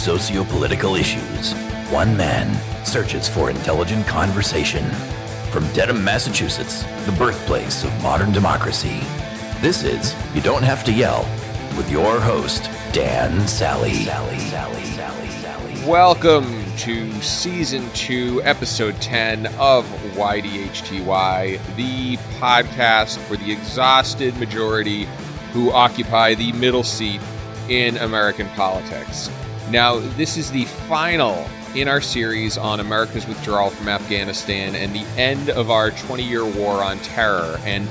[0.00, 1.52] socio political issues,
[1.90, 2.48] one man
[2.86, 4.82] searches for intelligent conversation.
[5.52, 9.00] From Dedham, Massachusetts, the birthplace of modern democracy,
[9.60, 11.28] this is You Don't Have to Yell
[11.76, 13.92] with your host, Dan Sally.
[13.92, 15.86] Sally, Sally, Sally, Sally.
[15.86, 25.06] Welcome to season two, episode 10 of YDHTY, the podcast for the exhausted majority
[25.52, 27.20] who occupy the middle seat
[27.68, 29.28] in American politics.
[29.70, 35.06] Now, this is the final in our series on America's withdrawal from Afghanistan and the
[35.16, 37.56] end of our 20 year war on terror.
[37.64, 37.86] And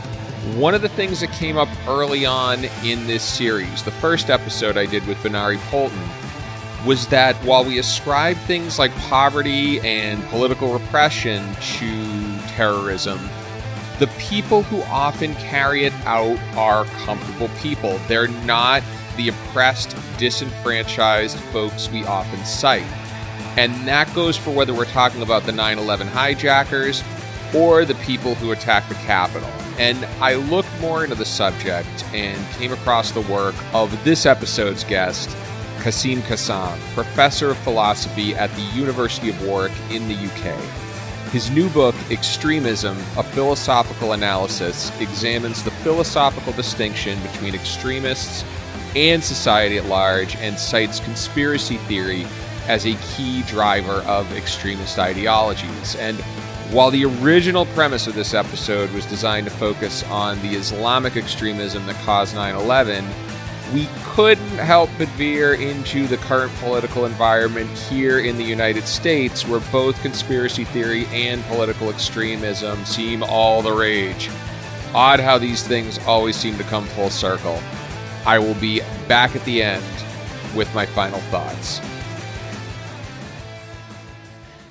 [0.57, 4.75] one of the things that came up early on in this series, the first episode
[4.75, 5.97] I did with Benari Polton,
[6.85, 13.19] was that while we ascribe things like poverty and political repression to terrorism,
[13.99, 17.97] the people who often carry it out are comfortable people.
[18.09, 18.83] They're not
[19.19, 22.87] the oppressed, disenfranchised folks we often cite.
[23.57, 27.03] And that goes for whether we're talking about the 9 11 hijackers
[27.53, 29.49] or the people who attacked the Capitol.
[29.77, 34.85] And I looked more into the subject and came across the work of this episode's
[34.85, 35.29] guest,
[35.79, 40.57] Quassim Cassam, professor of philosophy at the University of Warwick in the UK.
[41.31, 48.45] His new book, Extremism A Philosophical Analysis, examines the philosophical distinction between extremists
[48.95, 52.25] and society at large and cites conspiracy theory
[52.67, 55.95] as a key driver of extremist ideologies.
[55.95, 56.17] And
[56.71, 61.85] while the original premise of this episode was designed to focus on the Islamic extremism
[61.87, 63.05] that caused 9 11,
[63.73, 69.47] we couldn't help but veer into the current political environment here in the United States,
[69.47, 74.29] where both conspiracy theory and political extremism seem all the rage.
[74.93, 77.61] Odd how these things always seem to come full circle.
[78.25, 79.83] I will be back at the end
[80.55, 81.81] with my final thoughts.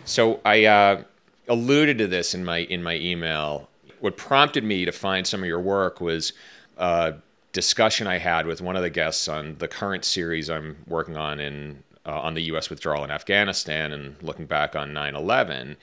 [0.05, 1.03] So I uh,
[1.49, 3.69] alluded to this in my in my email.
[4.01, 6.33] What prompted me to find some of your work was
[6.77, 7.15] a
[7.53, 11.41] discussion I had with one of the guests on the current series I'm working on
[11.41, 12.71] in uh, on the U.S.
[12.71, 15.77] withdrawal in Afghanistan and looking back on 9/11.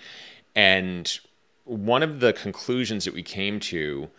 [0.55, 1.19] And
[1.65, 4.09] one of the conclusions that we came to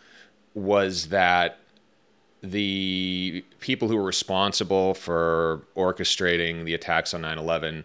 [0.54, 1.58] was that
[2.42, 7.84] the people who were responsible for orchestrating the attacks on 9/11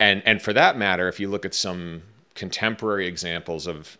[0.00, 2.02] and and for that matter if you look at some
[2.34, 3.96] contemporary examples of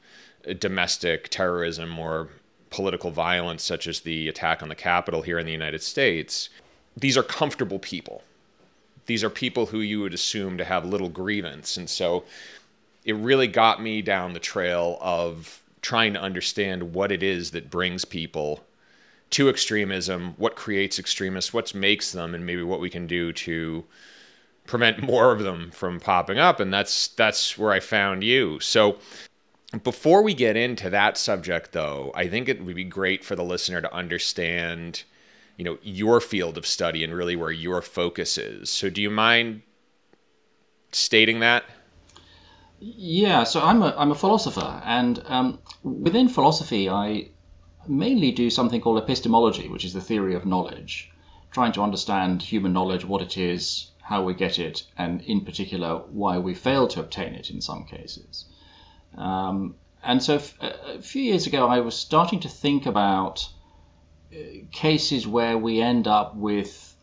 [0.59, 2.29] domestic terrorism or
[2.71, 6.51] political violence such as the attack on the capitol here in the United States
[6.97, 8.23] these are comfortable people.
[9.07, 11.77] These are people who you would assume to have little grievance.
[11.77, 12.25] And so
[13.05, 17.71] it really got me down the trail of trying to understand what it is that
[17.71, 18.65] brings people
[19.31, 23.85] to extremism, what creates extremists, what makes them, and maybe what we can do to
[24.67, 26.61] prevent more of them from popping up.
[26.61, 28.61] And that's that's where I found you.
[28.61, 28.99] So
[29.83, 33.45] before we get into that subject though, I think it would be great for the
[33.45, 35.03] listener to understand,
[35.57, 38.71] you know, your field of study and really where your focus is.
[38.71, 39.63] So do you mind
[40.93, 41.65] stating that?
[42.81, 47.31] Yeah, so I'm a I'm a philosopher, and um, within philosophy, I
[47.89, 51.11] mainly do something called epistemology, which is the theory of knowledge,
[51.51, 55.97] trying to understand human knowledge, what it is, how we get it, and in particular,
[56.11, 58.47] why we fail to obtain it in some cases.
[59.17, 63.49] Um, and so a few years ago, I was starting to think about
[64.33, 64.37] uh,
[64.71, 66.95] cases where we end up with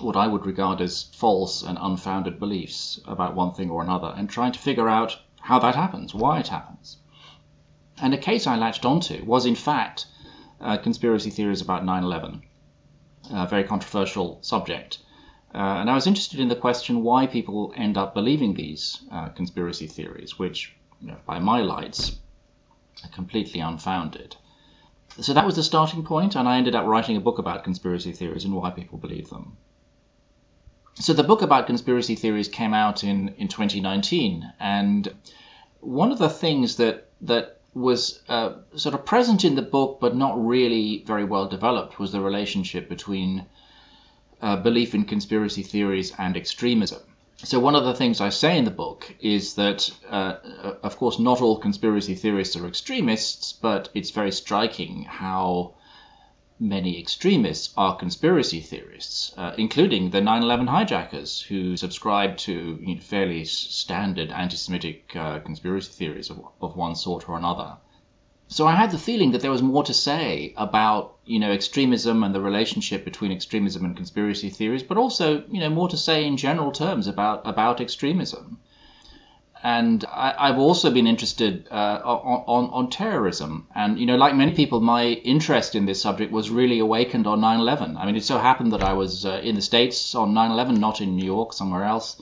[0.00, 4.28] what I would regard as false and unfounded beliefs about one thing or another, and
[4.28, 6.96] trying to figure out how that happens, why it happens.
[8.00, 10.06] And a case I latched onto was, in fact,
[10.60, 12.42] uh, conspiracy theories about 9 11,
[13.30, 14.98] a very controversial subject.
[15.54, 19.28] Uh, and I was interested in the question why people end up believing these uh,
[19.30, 22.18] conspiracy theories, which, you know, by my lights,
[23.02, 24.36] are completely unfounded.
[25.20, 28.12] So that was the starting point, and I ended up writing a book about conspiracy
[28.12, 29.56] theories and why people believe them.
[30.96, 35.14] So the book about conspiracy theories came out in, in 2019, and
[35.80, 40.16] one of the things that, that was uh, sort of present in the book, but
[40.16, 43.44] not really very well developed, was the relationship between
[44.40, 47.02] uh, belief in conspiracy theories and extremism.
[47.44, 50.36] So, one of the things I say in the book is that, uh,
[50.82, 55.74] of course, not all conspiracy theorists are extremists, but it's very striking how
[56.58, 62.94] many extremists are conspiracy theorists, uh, including the 9 11 hijackers, who subscribe to you
[62.94, 67.76] know, fairly standard anti Semitic uh, conspiracy theories of, of one sort or another.
[68.48, 72.22] So I had the feeling that there was more to say about, you know, extremism
[72.22, 76.24] and the relationship between extremism and conspiracy theories, but also, you know, more to say
[76.24, 78.60] in general terms about about extremism.
[79.62, 83.66] And I, have also been interested uh, on, on, on terrorism.
[83.74, 87.40] And, you know, like many people, my interest in this subject was really awakened on
[87.40, 87.96] 9 11.
[87.96, 90.78] I mean, it so happened that I was uh, in the States on 9 11,
[90.78, 92.20] not in New York, somewhere else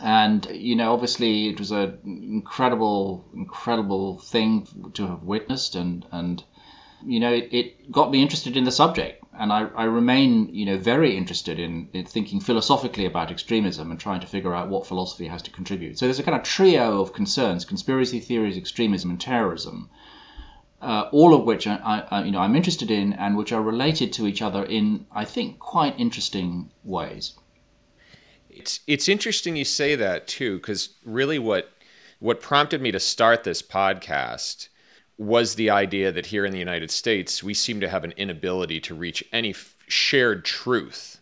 [0.00, 6.44] and you know obviously it was an incredible incredible thing to have witnessed and and
[7.04, 10.66] you know it, it got me interested in the subject and I, I remain you
[10.66, 14.86] know very interested in, in thinking philosophically about extremism and trying to figure out what
[14.86, 15.98] philosophy has to contribute.
[15.98, 19.90] So there's a kind of trio of concerns conspiracy theories extremism and terrorism
[20.80, 24.12] uh, all of which I, I, you know I'm interested in and which are related
[24.14, 27.34] to each other in I think quite interesting ways.
[28.48, 31.72] It's it's interesting you say that too, because really what
[32.20, 34.68] what prompted me to start this podcast
[35.18, 38.80] was the idea that here in the United States we seem to have an inability
[38.80, 41.20] to reach any f- shared truth.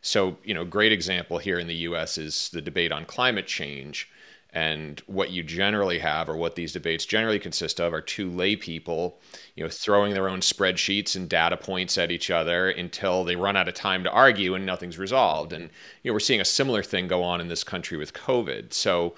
[0.00, 4.08] So, you know, great example here in the US is the debate on climate change
[4.50, 8.56] and what you generally have, or what these debates generally consist of, are two lay
[8.56, 9.20] people,
[9.54, 13.56] you know, throwing their own spreadsheets and data points at each other until they run
[13.56, 15.52] out of time to argue and nothing's resolved.
[15.52, 15.64] And
[16.02, 18.72] you know, we're seeing a similar thing go on in this country with COVID.
[18.72, 19.14] So,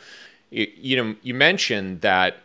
[0.51, 2.39] you, you know, you mentioned that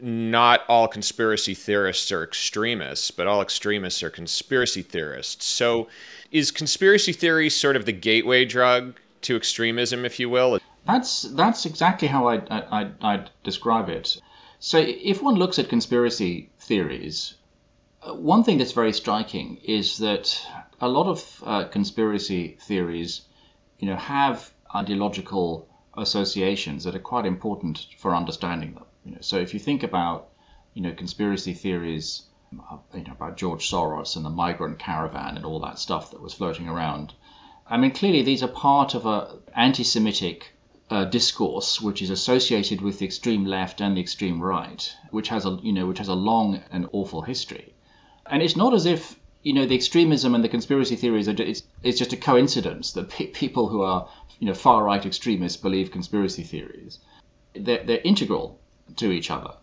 [0.00, 5.46] not all conspiracy theorists are extremists, but all extremists are conspiracy theorists.
[5.46, 5.88] So,
[6.30, 10.58] is conspiracy theory sort of the gateway drug to extremism, if you will?
[10.86, 14.20] That's that's exactly how I I I'd describe it.
[14.58, 17.34] So if one looks at conspiracy theories,
[18.02, 20.46] uh, one thing that's very striking is that
[20.80, 23.22] a lot of uh, conspiracy theories,
[23.78, 28.84] you know, have ideological associations that are quite important for understanding them.
[29.06, 30.30] You know, so if you think about,
[30.74, 32.22] you know, conspiracy theories,
[32.58, 36.20] uh, you know, about George Soros and the migrant caravan and all that stuff that
[36.20, 37.14] was floating around,
[37.68, 40.56] I mean, clearly these are part of a anti-Semitic
[40.90, 45.46] uh, discourse which is associated with the extreme left and the extreme right, which has
[45.46, 47.74] a you know which has a long and awful history.
[48.28, 51.62] And it's not as if you know the extremism and the conspiracy theories are it's,
[51.84, 54.08] it's just a coincidence that pe- people who are
[54.40, 56.98] you know far right extremists believe conspiracy theories.
[57.54, 58.60] They're, they're integral
[58.96, 59.54] to each other.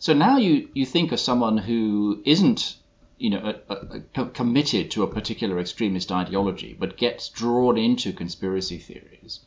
[0.00, 2.76] So now you you think of someone who isn't
[3.18, 8.12] you know, a, a, a, committed to a particular extremist ideology, but gets drawn into
[8.12, 9.40] conspiracy theories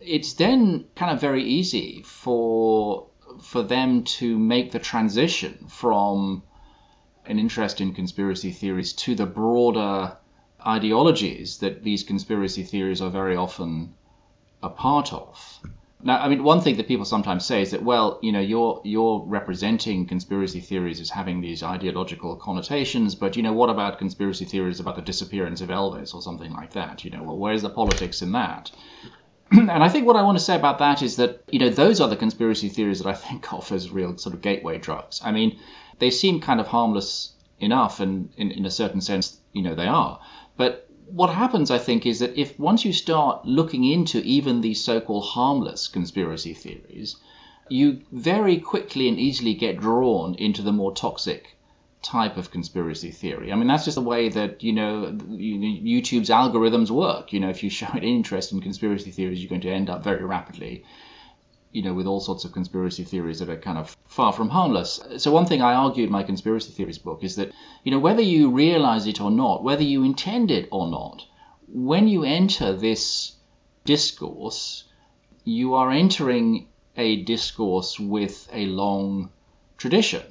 [0.00, 3.06] it's then kind of very easy for
[3.42, 6.42] for them to make the transition from
[7.26, 10.16] an interest in conspiracy theories to the broader
[10.66, 13.94] ideologies that these conspiracy theories are very often
[14.62, 15.60] a part of.
[16.02, 18.80] Now, I mean, one thing that people sometimes say is that, well, you know, you're
[18.84, 24.46] you're representing conspiracy theories as having these ideological connotations, but you know, what about conspiracy
[24.46, 27.04] theories about the disappearance of Elvis or something like that?
[27.04, 28.70] You know, well, where's the politics in that?
[29.52, 32.00] and I think what I want to say about that is that, you know, those
[32.00, 35.20] are the conspiracy theories that I think of as real sort of gateway drugs.
[35.24, 35.58] I mean,
[35.98, 39.86] they seem kind of harmless enough, and in, in a certain sense, you know, they
[39.86, 40.20] are.
[40.56, 44.82] But what happens, I think, is that if once you start looking into even these
[44.82, 47.16] so called harmless conspiracy theories,
[47.68, 51.56] you very quickly and easily get drawn into the more toxic
[52.02, 53.52] type of conspiracy theory.
[53.52, 57.32] I mean, that's just the way that, you know, YouTube's algorithms work.
[57.32, 60.02] You know, if you show an interest in conspiracy theories, you're going to end up
[60.02, 60.84] very rapidly,
[61.72, 65.00] you know, with all sorts of conspiracy theories that are kind of far from harmless.
[65.18, 67.52] So, one thing I argue in my conspiracy theories book is that,
[67.84, 71.24] you know, whether you realize it or not, whether you intend it or not,
[71.68, 73.36] when you enter this
[73.84, 74.84] discourse,
[75.44, 79.30] you are entering a discourse with a long
[79.76, 80.22] tradition,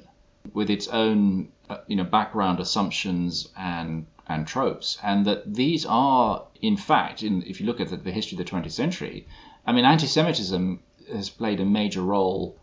[0.52, 6.44] with its own uh, you know background assumptions and and tropes, and that these are
[6.62, 9.26] in fact, in, if you look at the, the history of the 20th century,
[9.66, 10.80] I mean, anti-Semitism
[11.12, 12.56] has played a major role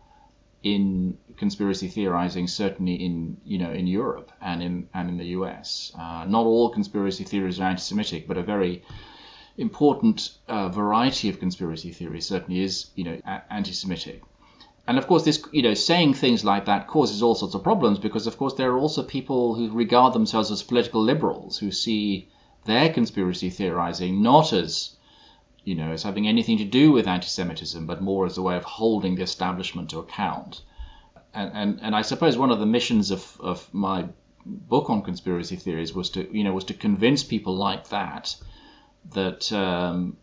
[0.63, 5.91] in conspiracy theorizing, certainly in you know in Europe and in and in the U.S.
[5.97, 8.83] Uh, not all conspiracy theories are anti-Semitic, but a very
[9.57, 14.23] important uh, variety of conspiracy theory certainly is you know a- anti-Semitic.
[14.87, 17.99] And of course, this you know saying things like that causes all sorts of problems
[17.99, 22.29] because, of course, there are also people who regard themselves as political liberals who see
[22.65, 24.97] their conspiracy theorizing not as
[25.67, 28.63] you know as having anything to do with anti-Semitism, but more as a way of
[28.63, 30.61] holding the establishment to account.
[31.33, 34.05] And and, and I suppose one of the missions of, of my
[34.45, 38.35] book on conspiracy theories was to you know was to convince people like that
[39.13, 40.15] that um,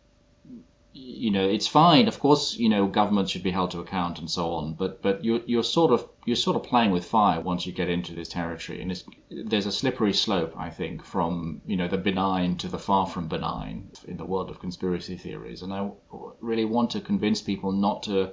[0.96, 2.06] you know, it's fine.
[2.06, 4.74] Of course, you know, governments should be held to account and so on.
[4.74, 7.88] But but you're you're sort of you're sort of playing with fire once you get
[7.88, 9.02] into this territory, and
[9.50, 13.26] there's a slippery slope, I think, from you know the benign to the far from
[13.26, 15.62] benign in the world of conspiracy theories.
[15.62, 15.90] And I
[16.40, 18.32] really want to convince people not to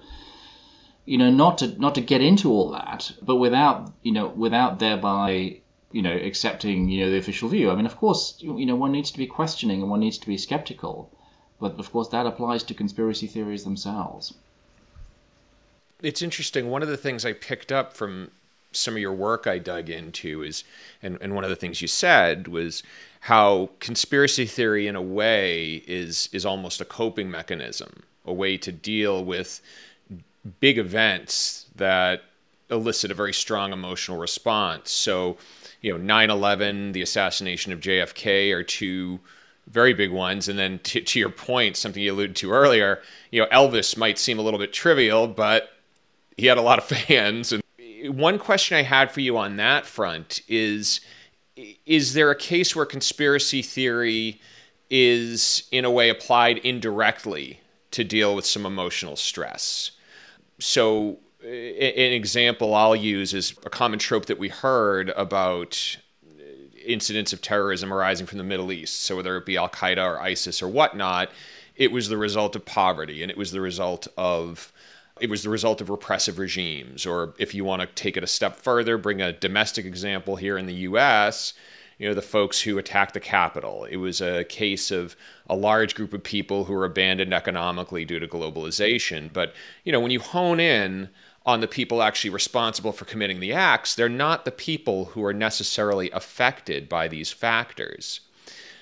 [1.06, 4.78] you know not to not to get into all that but without you know without
[4.78, 5.60] thereby
[5.92, 8.92] you know accepting you know the official view i mean of course you know one
[8.92, 11.12] needs to be questioning and one needs to be skeptical
[11.62, 14.34] but of course, that applies to conspiracy theories themselves.
[16.02, 16.70] It's interesting.
[16.70, 18.32] One of the things I picked up from
[18.72, 20.64] some of your work I dug into is,
[21.04, 22.82] and, and one of the things you said was
[23.22, 28.72] how conspiracy theory, in a way, is is almost a coping mechanism, a way to
[28.72, 29.62] deal with
[30.60, 32.24] big events that
[32.72, 34.90] elicit a very strong emotional response.
[34.90, 35.38] So,
[35.82, 39.20] you know, 9/11, the assassination of JFK, are two
[39.68, 40.48] very big ones.
[40.48, 43.02] And then to, to your point, something you alluded to earlier,
[43.32, 45.70] you know, Elvis might seem a little bit trivial, but
[46.38, 47.52] he had a lot of fans.
[47.52, 47.64] And
[48.10, 51.02] one question I had for you on that front is
[51.86, 54.42] is there a case where conspiracy theory
[54.90, 57.60] is in a way applied indirectly
[57.92, 59.92] to deal with some emotional stress?
[60.60, 65.98] So an example I'll use is a common trope that we heard about
[66.86, 69.02] incidents of terrorism arising from the Middle East.
[69.02, 71.30] So whether it be Al Qaeda or ISIS or whatnot,
[71.76, 74.72] it was the result of poverty and it was the result of
[75.20, 77.06] it was the result of repressive regimes.
[77.06, 80.58] Or if you want to take it a step further, bring a domestic example here
[80.58, 81.54] in the U.S.
[82.00, 83.86] You know, the folks who attacked the Capitol.
[83.86, 85.16] It was a case of
[85.48, 89.32] a large group of people who were abandoned economically due to globalization.
[89.32, 91.10] But, you know, when you hone in
[91.46, 95.34] on the people actually responsible for committing the acts, they're not the people who are
[95.34, 98.22] necessarily affected by these factors.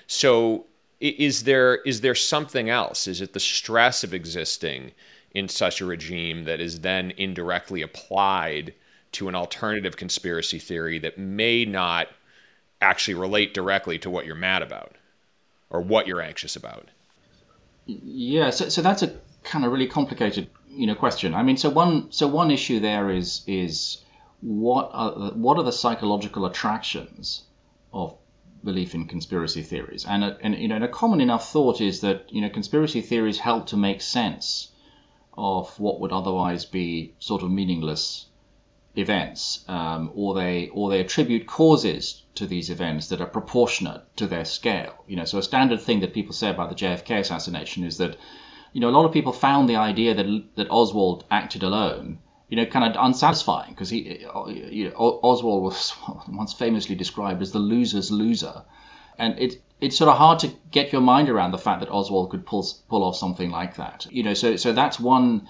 [0.06, 0.66] So
[1.00, 3.06] is there is there something else?
[3.06, 4.92] Is it the stress of existing
[5.32, 8.74] in such a regime that is then indirectly applied
[9.12, 12.08] to an alternative conspiracy theory that may not
[12.80, 14.96] actually relate directly to what you're mad about
[15.70, 16.88] or what you're anxious about?
[17.86, 21.34] Yeah, so, so that's a kind of really complicated you know question.
[21.34, 24.04] I mean, so one so one issue there is is
[24.40, 27.42] what are what are the psychological attractions
[27.92, 28.16] of
[28.62, 30.04] belief in conspiracy theories?
[30.06, 33.00] And a, and you know, and a common enough thought is that you know conspiracy
[33.00, 34.68] theories help to make sense
[35.36, 38.26] of what would otherwise be sort of meaningless
[38.96, 44.26] events, um, or they or they attribute causes to these events that are proportionate to
[44.26, 45.04] their scale.
[45.06, 48.16] You know, so a standard thing that people say about the JFK assassination is that
[48.72, 52.56] you know, a lot of people found the idea that that Oswald acted alone, you
[52.56, 54.24] know, kind of unsatisfying because he,
[54.70, 55.92] you know, Oswald was
[56.28, 58.62] once famously described as the loser's loser,
[59.18, 62.30] and it it's sort of hard to get your mind around the fact that Oswald
[62.30, 64.06] could pull pull off something like that.
[64.10, 65.48] You know, so so that's one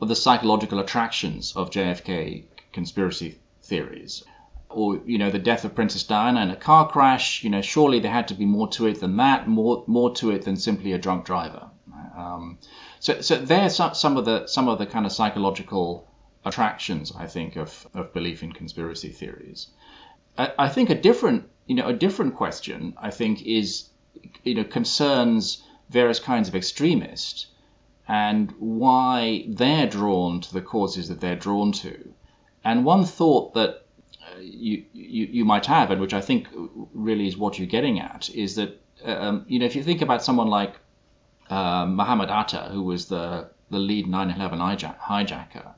[0.00, 4.24] of the psychological attractions of JFK conspiracy theories.
[4.68, 7.44] Or you know the death of Princess Diana in a car crash.
[7.44, 10.32] You know surely there had to be more to it than that, more more to
[10.32, 11.70] it than simply a drunk driver.
[12.16, 12.58] Um,
[12.98, 16.08] so, so there's some of the some of the kind of psychological
[16.46, 19.68] attractions, I think, of, of belief in conspiracy theories.
[20.38, 23.90] I, I think a different, you know, a different question, I think, is,
[24.44, 27.46] you know, concerns various kinds of extremists
[28.08, 32.12] and why they're drawn to the causes that they're drawn to.
[32.64, 33.84] And one thought that
[34.22, 36.48] uh, you, you, you might have, and which I think
[36.94, 40.22] really is what you're getting at, is that um, you know if you think about
[40.22, 40.74] someone like
[41.50, 45.74] uh, Mohammed Atta, who was the, the lead 9 11 hijacker.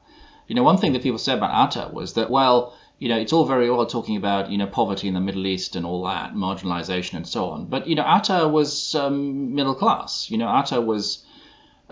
[0.46, 3.32] You know, one thing that people said about Atta was that, well, you know, it's
[3.32, 6.34] all very well talking about, you know, poverty in the Middle East and all that,
[6.34, 7.66] marginalization and so on.
[7.66, 10.30] But, you know, Atta was um, middle class.
[10.30, 11.24] You know, Atta was,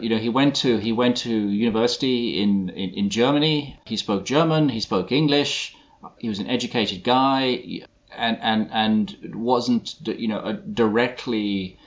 [0.00, 3.78] you know, he went to he went to university in, in, in Germany.
[3.84, 4.68] He spoke German.
[4.68, 5.76] He spoke English.
[6.18, 7.82] He was an educated guy,
[8.16, 11.78] and and and wasn't you know directly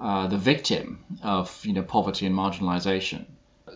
[0.00, 3.26] uh, the victim of you know poverty and marginalization.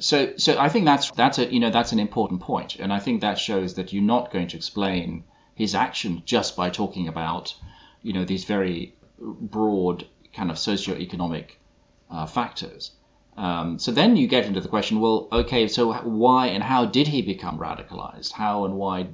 [0.00, 2.98] So so I think that's that's a you know that's an important point, and I
[2.98, 7.54] think that shows that you're not going to explain his action just by talking about
[8.02, 11.50] you know these very broad kind of socioeconomic
[12.10, 12.92] uh, factors.
[13.36, 17.08] Um, so then you get into the question, well, okay, so why and how did
[17.08, 18.32] he become radicalized?
[18.32, 19.08] How and why,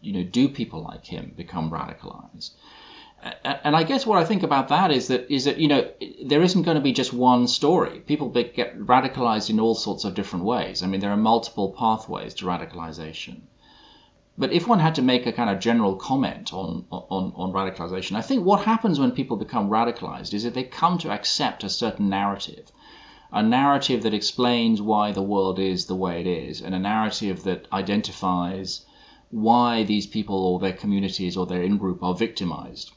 [0.00, 2.52] you know, do people like him become radicalized?
[3.44, 5.88] And I guess what I think about that is that is that you know
[6.24, 8.00] there isn't going to be just one story.
[8.00, 10.82] People get radicalized in all sorts of different ways.
[10.82, 13.42] I mean, there are multiple pathways to radicalization.
[14.38, 18.16] But if one had to make a kind of general comment on, on, on radicalization,
[18.16, 21.70] I think what happens when people become radicalized is that they come to accept a
[21.70, 22.70] certain narrative
[23.32, 27.42] a narrative that explains why the world is the way it is, and a narrative
[27.42, 28.86] that identifies
[29.30, 32.92] why these people or their communities or their in group are victimized.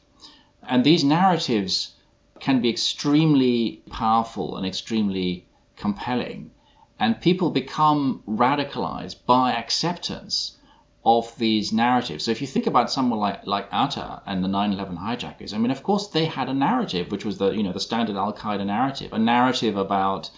[0.67, 1.93] And these narratives
[2.39, 6.51] can be extremely powerful and extremely compelling.
[6.99, 10.57] And people become radicalized by acceptance
[11.05, 12.25] of these narratives.
[12.25, 15.71] So if you think about someone like like Atta and the 9/11 hijackers, I mean,
[15.71, 18.65] of course, they had a narrative, which was the you know the standard Al Qaeda
[18.65, 20.29] narrative, a narrative about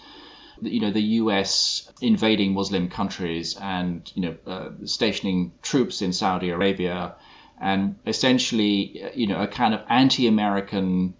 [0.60, 1.90] you know the U.S.
[2.00, 7.16] invading Muslim countries and you know uh, stationing troops in Saudi Arabia,
[7.62, 11.14] and essentially you know a kind of anti-American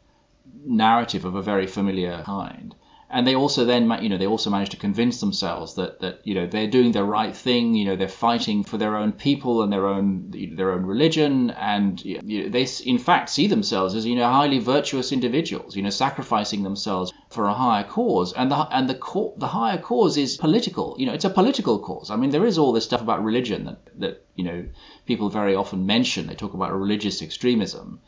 [0.67, 2.75] narrative of a very familiar kind.
[3.15, 6.35] And they also then, you know, they also manage to convince themselves that that you
[6.35, 7.75] know they're doing the right thing.
[7.75, 12.03] You know, they're fighting for their own people and their own their own religion, and
[12.03, 15.77] you know, they in fact see themselves as you know highly virtuous individuals.
[15.77, 18.99] You know, sacrificing themselves for a higher cause, and the and the
[19.37, 20.97] the higher cause is political.
[20.99, 22.11] You know, it's a political cause.
[22.11, 24.65] I mean, there is all this stuff about religion that that you know
[25.05, 26.29] people very often mention.
[26.29, 28.01] They talk about religious extremism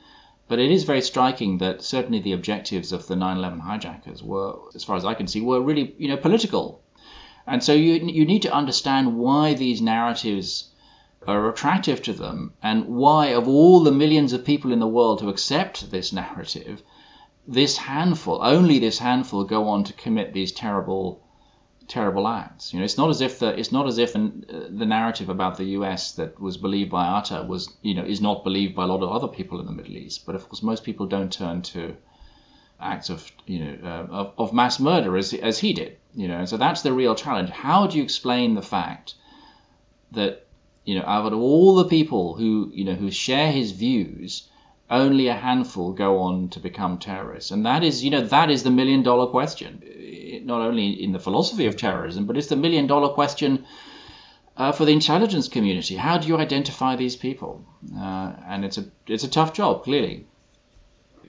[0.46, 4.84] but it is very striking that certainly the objectives of the 9/11 hijackers were, as
[4.84, 6.82] far as I can see, were really you know political,
[7.46, 10.68] and so you you need to understand why these narratives
[11.26, 15.22] are attractive to them and why of all the millions of people in the world
[15.22, 16.82] who accept this narrative,
[17.48, 21.22] this handful, only this handful, go on to commit these terrible
[21.88, 22.72] terrible acts.
[22.72, 25.56] You know, it's not as if the it's not as if the, the narrative about
[25.56, 26.12] the U.S.
[26.12, 29.10] that was believed by Atta was you know is not believed by a lot of
[29.10, 30.26] other people in the Middle East.
[30.26, 31.96] But of course, most people don't turn to
[32.80, 35.96] acts of you know uh, of, of mass murder as as he did.
[36.14, 37.50] You know, and so that's the real challenge.
[37.50, 39.14] How do you explain the fact
[40.12, 40.46] that
[40.84, 44.48] you know out of all the people who you know who share his views
[44.90, 48.62] only a handful go on to become terrorists and that is you know that is
[48.62, 49.82] the million dollar question
[50.44, 53.64] not only in the philosophy of terrorism, but it's the million dollar question
[54.56, 55.96] uh, for the intelligence community.
[55.96, 57.64] How do you identify these people?
[57.96, 60.26] Uh, and it's a it's a tough job, clearly.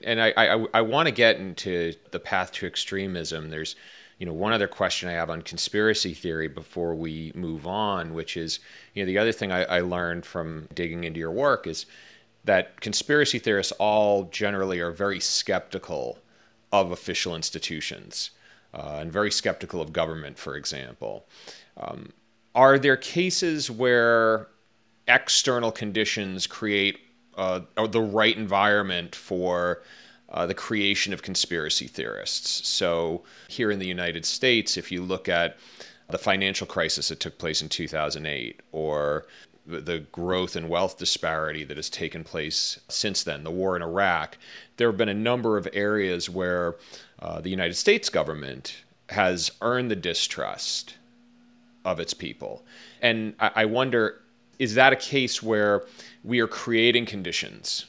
[0.04, 3.50] And I I, I want to get into the path to extremism.
[3.50, 3.74] There's
[4.18, 8.36] you know one other question I have on conspiracy theory before we move on, which
[8.36, 8.60] is
[8.94, 11.86] you know the other thing I, I learned from digging into your work is
[12.44, 16.18] that conspiracy theorists all generally are very skeptical
[16.72, 18.30] of official institutions
[18.76, 21.26] uh, and very skeptical of government, for example.
[21.78, 22.12] Um,
[22.54, 24.48] are there cases where
[25.08, 26.98] external conditions create
[27.36, 29.82] uh, the right environment for
[30.28, 32.68] uh, the creation of conspiracy theorists?
[32.68, 35.56] So, here in the United States, if you look at
[36.10, 39.26] the financial crisis that took place in 2008, or
[39.66, 44.38] the growth and wealth disparity that has taken place since then, the war in Iraq,
[44.76, 46.76] there have been a number of areas where
[47.20, 50.94] uh, the United States government has earned the distrust
[51.84, 52.64] of its people.
[53.00, 54.20] And I, I wonder
[54.58, 55.84] is that a case where
[56.24, 57.86] we are creating conditions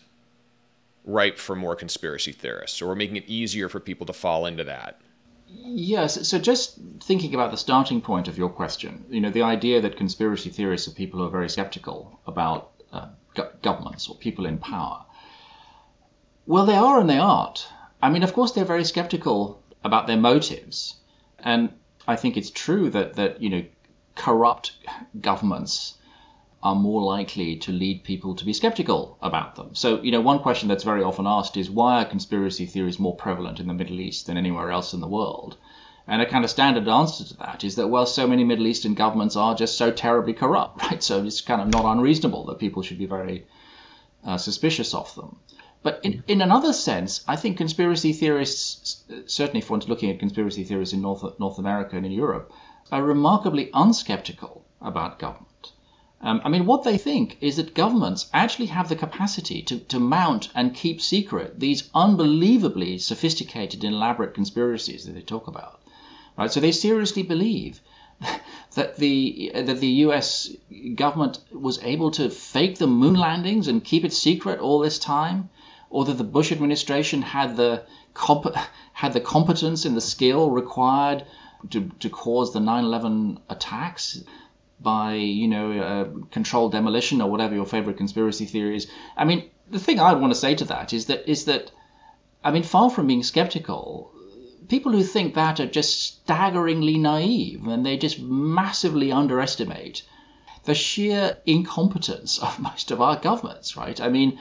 [1.06, 4.63] ripe for more conspiracy theorists, or we're making it easier for people to fall into
[4.66, 5.00] that?
[5.48, 6.28] Yes.
[6.28, 9.96] So just thinking about the starting point of your question, you know, the idea that
[9.96, 14.58] conspiracy theorists are people who are very skeptical about uh, go- governments or people in
[14.58, 15.06] power.
[16.46, 17.68] Well, they are and they aren't.
[18.02, 20.96] I mean, of course, they're very skeptical about their motives.
[21.40, 21.74] And
[22.08, 23.64] I think it's true that, that you know,
[24.16, 24.74] corrupt
[25.20, 25.96] governments
[26.64, 29.74] are more likely to lead people to be skeptical about them.
[29.74, 33.16] So, you know, one question that's very often asked is why are conspiracy theories more
[33.16, 35.58] prevalent in the Middle East than anywhere else in the world?
[36.08, 38.94] And a kind of standard answer to that is that, well, so many Middle Eastern
[38.94, 41.04] governments are just so terribly corrupt, right?
[41.04, 43.46] So it's kind of not unreasonable that people should be very
[44.26, 45.38] uh, suspicious of them.
[45.84, 50.63] But in, in another sense, I think conspiracy theorists, certainly if one's looking at conspiracy
[50.63, 52.52] theories in North, North America and in Europe,
[52.92, 55.72] are remarkably unskeptical about government.
[56.20, 60.00] Um, I mean, what they think is that governments actually have the capacity to, to
[60.00, 65.80] mount and keep secret these unbelievably sophisticated and elaborate conspiracies that they talk about.
[66.36, 66.52] Right?
[66.52, 67.82] So they seriously believe
[68.74, 70.50] that the that the U.S.
[70.96, 75.50] government was able to fake the moon landings and keep it secret all this time,
[75.89, 78.56] or that the Bush administration had the comp-
[78.93, 81.26] had the competence and the skill required
[81.69, 84.23] to, to cause the 9/11 attacks
[84.80, 88.88] by you know uh, controlled demolition or whatever your favorite conspiracy theory is.
[89.15, 91.71] I mean, the thing I want to say to that is that is that
[92.43, 94.12] I mean, far from being skeptical,
[94.67, 100.04] people who think that are just staggeringly naive and they just massively underestimate
[100.65, 104.00] the sheer incompetence of most of our governments, right?
[104.00, 104.38] I mean,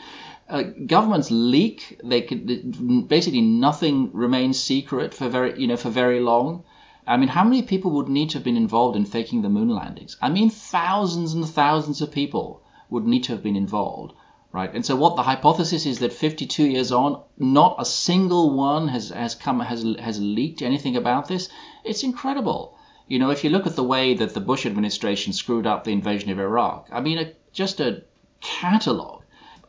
[0.48, 2.00] uh, governments leak.
[2.04, 6.62] They could basically nothing remains secret for very you know for very long.
[7.06, 9.68] I mean, how many people would need to have been involved in faking the moon
[9.68, 10.16] landings?
[10.20, 14.12] I mean, thousands and thousands of people would need to have been involved,
[14.52, 14.72] right?
[14.72, 19.10] And so, what the hypothesis is that 52 years on, not a single one has
[19.10, 21.48] has come has has leaked anything about this.
[21.84, 22.76] It's incredible.
[23.08, 25.92] You know, if you look at the way that the Bush administration screwed up the
[25.92, 28.02] invasion of Iraq, I mean, a, just a
[28.40, 29.15] catalogue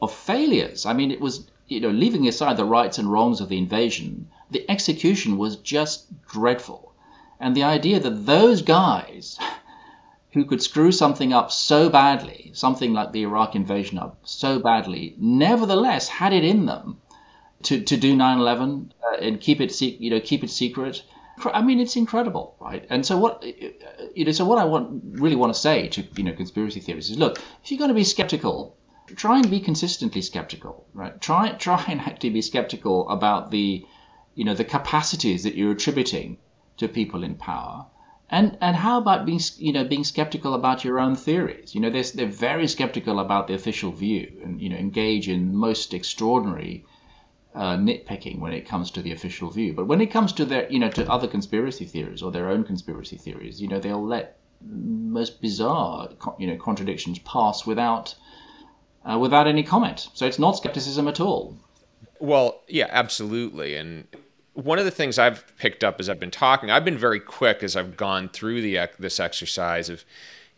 [0.01, 0.85] of failures.
[0.85, 4.29] I mean, it was you know, leaving aside the rights and wrongs of the invasion,
[4.51, 6.93] the execution was just dreadful.
[7.39, 9.37] And the idea that those guys
[10.31, 15.15] who could screw something up so badly, something like the Iraq invasion up so badly,
[15.17, 17.01] nevertheless had it in them
[17.63, 21.03] to, to do 9/11 uh, and keep it you know keep it secret.
[21.53, 22.85] I mean, it's incredible, right?
[22.89, 23.43] And so what
[24.15, 27.11] you know, so what I want really want to say to you know conspiracy theorists
[27.11, 28.75] is, look, if you're going to be skeptical,
[29.15, 31.19] try and be consistently skeptical, right?
[31.21, 33.85] Try try and actually be skeptical about the
[34.35, 36.37] you know the capacities that you're attributing
[36.77, 37.85] to people in power.
[38.29, 41.73] And and how about being you know being skeptical about your own theories?
[41.73, 45.55] You know they're they're very skeptical about the official view and you know engage in
[45.55, 46.83] most extraordinary
[47.55, 49.73] uh, nitpicking when it comes to the official view.
[49.73, 52.65] But when it comes to their you know to other conspiracy theories or their own
[52.65, 58.15] conspiracy theories, you know they'll let most bizarre you know contradictions pass without
[59.09, 60.09] uh, without any comment.
[60.13, 61.57] So it's not skepticism at all.
[62.19, 64.07] Well, yeah, absolutely, and
[64.53, 67.61] one of the things I've picked up as I've been talking, I've been very quick
[67.61, 70.03] as I've gone through the this exercise of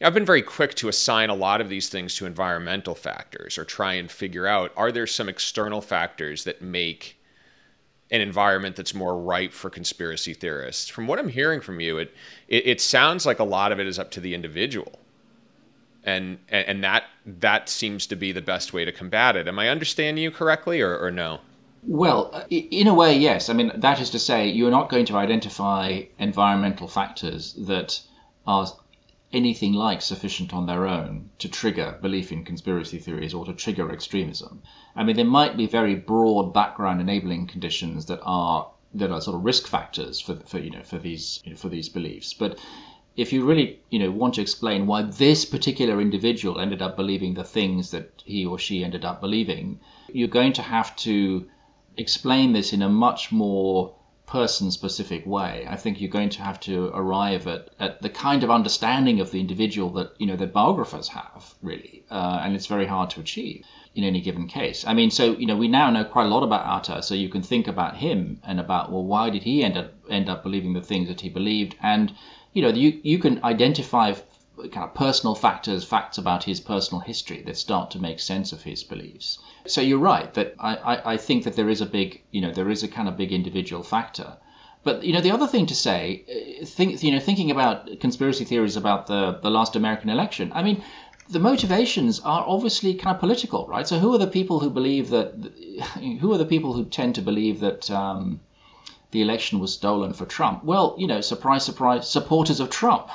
[0.01, 3.65] I've been very quick to assign a lot of these things to environmental factors or
[3.65, 7.17] try and figure out are there some external factors that make
[8.09, 10.87] an environment that's more ripe for conspiracy theorists.
[10.87, 12.15] From what I'm hearing from you, it,
[12.47, 14.99] it, it sounds like a lot of it is up to the individual.
[16.09, 19.47] And, and that that seems to be the best way to combat it.
[19.47, 21.39] Am I understanding you correctly or, or no?
[21.83, 23.49] Well, in a way, yes.
[23.49, 28.01] I mean, that is to say, you're not going to identify environmental factors that
[28.45, 28.67] are
[29.31, 33.91] anything like sufficient on their own to trigger belief in conspiracy theories or to trigger
[33.91, 34.61] extremism.
[34.95, 39.35] I mean, there might be very broad background enabling conditions that are that are sort
[39.35, 42.57] of risk factors for, for you know for these you know, for these beliefs, but
[43.21, 47.33] if you really you know want to explain why this particular individual ended up believing
[47.33, 51.47] the things that he or she ended up believing, you're going to have to
[51.97, 53.95] explain this in a much more
[54.29, 58.43] person specific way, I think you're going to have to arrive at, at the kind
[58.43, 62.67] of understanding of the individual that you know that biographers have really, uh, and it's
[62.67, 64.85] very hard to achieve in any given case.
[64.85, 67.29] I mean, so you know we now know quite a lot about Atta, so you
[67.29, 70.73] can think about him and about well, why did he end up end up believing
[70.73, 72.13] the things that he believed, and
[72.53, 74.13] you know you you can identify
[74.67, 78.63] kind of personal factors, facts about his personal history that start to make sense of
[78.63, 79.39] his beliefs.
[79.65, 82.51] So you're right that I, I, I think that there is a big, you know,
[82.51, 84.37] there is a kind of big individual factor.
[84.83, 88.45] But you know, the other thing to say, uh, think, you know, thinking about conspiracy
[88.45, 90.51] theories about the the last American election.
[90.53, 90.83] I mean,
[91.29, 93.87] the motivations are obviously kind of political, right?
[93.87, 95.33] So who are the people who believe that?
[96.19, 98.41] Who are the people who tend to believe that um,
[99.11, 100.63] the election was stolen for Trump?
[100.63, 103.09] Well, you know, surprise, surprise, supporters of Trump.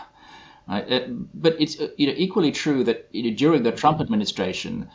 [0.69, 0.89] Right?
[0.91, 4.89] It, but it's uh, you know equally true that you know, during the Trump administration,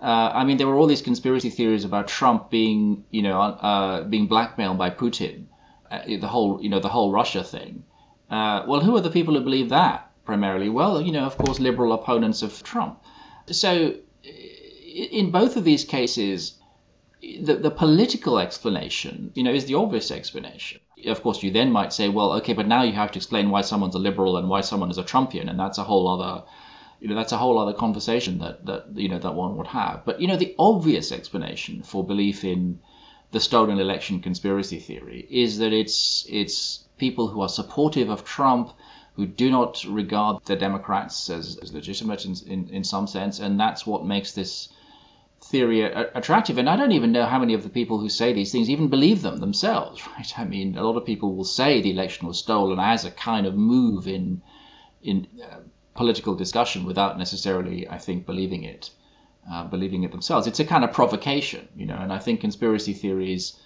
[0.00, 4.02] uh, I mean there were all these conspiracy theories about Trump being you know uh,
[4.04, 5.44] being blackmailed by Putin,
[5.90, 7.84] uh, the whole you know the whole Russia thing.
[8.30, 10.68] Uh, well, who are the people who believe that primarily?
[10.68, 13.00] Well, you know of course liberal opponents of Trump.
[13.46, 13.94] So
[14.92, 16.58] in both of these cases,
[17.22, 21.92] the, the political explanation, you know, is the obvious explanation of course, you then might
[21.92, 24.60] say, well, okay, but now you have to explain why someone's a liberal and why
[24.60, 26.44] someone is a Trumpian, and that's a whole other,
[27.00, 30.04] you know, that's a whole other conversation that that you know that one would have.
[30.04, 32.78] But you know, the obvious explanation for belief in
[33.32, 38.72] the stolen election conspiracy theory is that it's it's people who are supportive of Trump
[39.16, 43.58] who do not regard the Democrats as, as legitimate in, in, in some sense, and
[43.58, 44.68] that's what makes this
[45.44, 46.56] theory attractive.
[46.58, 48.88] And I don't even know how many of the people who say these things even
[48.88, 50.38] believe them themselves, right?
[50.38, 53.46] I mean, a lot of people will say the election was stolen as a kind
[53.46, 54.42] of move in
[55.02, 55.56] in uh,
[55.94, 58.90] political discussion without necessarily, I think, believing it,
[59.50, 60.46] uh, believing it themselves.
[60.46, 61.96] It's a kind of provocation, you know.
[61.96, 63.58] And I think conspiracy theories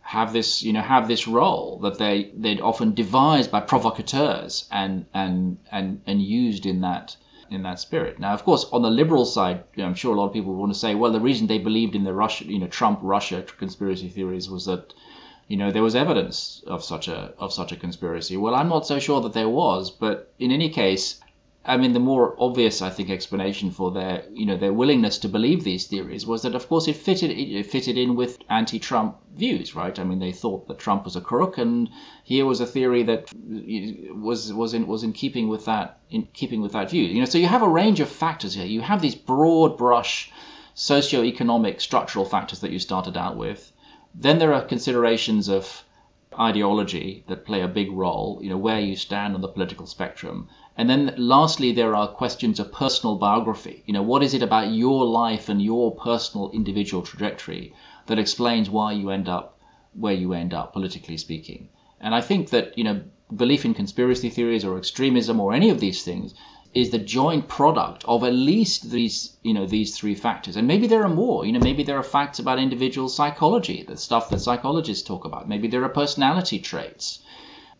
[0.00, 5.06] have this, you know, have this role that they they're often devised by provocateurs and
[5.14, 7.16] and and and used in that
[7.50, 8.18] in that spirit.
[8.18, 10.54] Now, of course, on the liberal side, you know, I'm sure a lot of people
[10.54, 13.42] want to say, well, the reason they believed in the Russia, you know, Trump Russia
[13.58, 14.94] conspiracy theories was that,
[15.48, 18.36] you know, there was evidence of such a of such a conspiracy.
[18.36, 21.20] Well, I'm not so sure that there was, but in any case,
[21.62, 25.28] I mean, the more obvious, I think, explanation for their, you know, their willingness to
[25.28, 29.74] believe these theories was that, of course, it fitted it fitted in with anti-Trump views,
[29.76, 29.98] right?
[29.98, 31.90] I mean, they thought that Trump was a crook, and
[32.24, 33.30] here was a theory that
[34.14, 37.04] was was in was in keeping with that in keeping with that view.
[37.04, 38.64] You know, so you have a range of factors here.
[38.64, 40.32] You have these broad brush
[40.74, 43.70] socio-economic structural factors that you started out with.
[44.14, 45.84] Then there are considerations of
[46.38, 50.48] ideology that play a big role, you know, where you stand on the political spectrum.
[50.76, 53.82] And then lastly, there are questions of personal biography.
[53.86, 57.74] You know, what is it about your life and your personal individual trajectory
[58.06, 59.58] that explains why you end up
[59.94, 61.68] where you end up, politically speaking?
[62.00, 63.02] And I think that, you know,
[63.34, 66.34] belief in conspiracy theories or extremism or any of these things
[66.72, 70.86] is the joint product of at least these you know these three factors and maybe
[70.86, 74.38] there are more you know maybe there are facts about individual psychology the stuff that
[74.40, 77.20] psychologists talk about maybe there are personality traits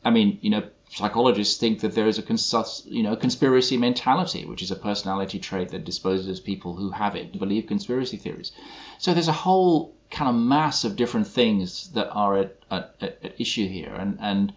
[0.04, 4.44] i mean you know psychologists think that there is a cons- you know conspiracy mentality,
[4.44, 8.50] which is a personality trait that disposes people who have it to believe conspiracy theories.
[8.98, 13.40] So there's a whole kind of mass of different things that are at, at, at
[13.40, 14.52] issue here, and and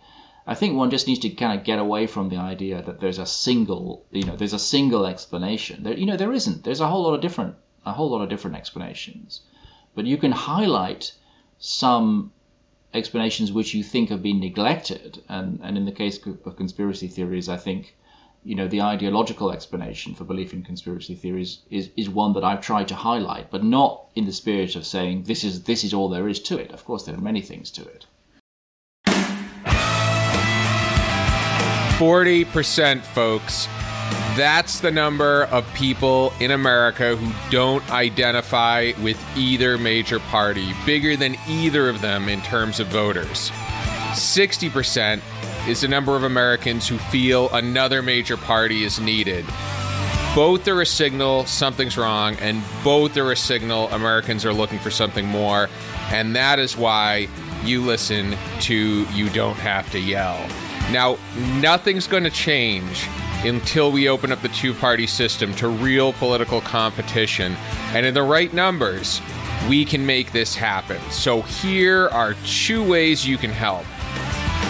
[0.48, 3.19] I think one just needs to kind of get away from the idea that there's
[3.19, 5.84] a single you know there's a single explanation.
[5.84, 6.63] There you know there isn't.
[6.63, 9.41] There's a whole lot of different a whole lot of different explanations,
[9.93, 11.12] but you can highlight
[11.60, 12.32] some
[12.94, 15.22] explanations which you think have been neglected.
[15.30, 17.96] And, and in the case of conspiracy theories, I think
[18.46, 22.62] you know the ideological explanation for belief in conspiracy theories is, is one that I've
[22.62, 26.10] tried to highlight, but not in the spirit of saying this is this is all
[26.10, 26.72] there is to it.
[26.72, 28.06] Of course, there are many things to it.
[31.98, 33.68] Forty percent, folks.
[34.36, 41.15] That's the number of people in America who don't identify with either major party, bigger
[41.15, 43.52] than either of them in terms of voters.
[44.13, 45.21] 60%
[45.67, 49.45] is the number of Americans who feel another major party is needed.
[50.36, 54.89] Both are a signal something's wrong, and both are a signal Americans are looking for
[54.89, 55.69] something more.
[56.10, 57.28] And that is why
[57.63, 60.39] you listen to You Don't Have to Yell.
[60.91, 61.17] Now,
[61.62, 63.08] nothing's going to change
[63.44, 67.56] until we open up the two party system to real political competition.
[67.94, 69.22] And in the right numbers,
[69.70, 71.00] we can make this happen.
[71.12, 73.86] So here are two ways you can help.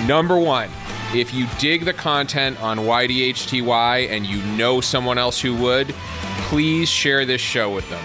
[0.08, 0.70] Number one,
[1.14, 5.94] if you dig the content on YDHTY and you know someone else who would,
[6.48, 8.04] please share this show with them.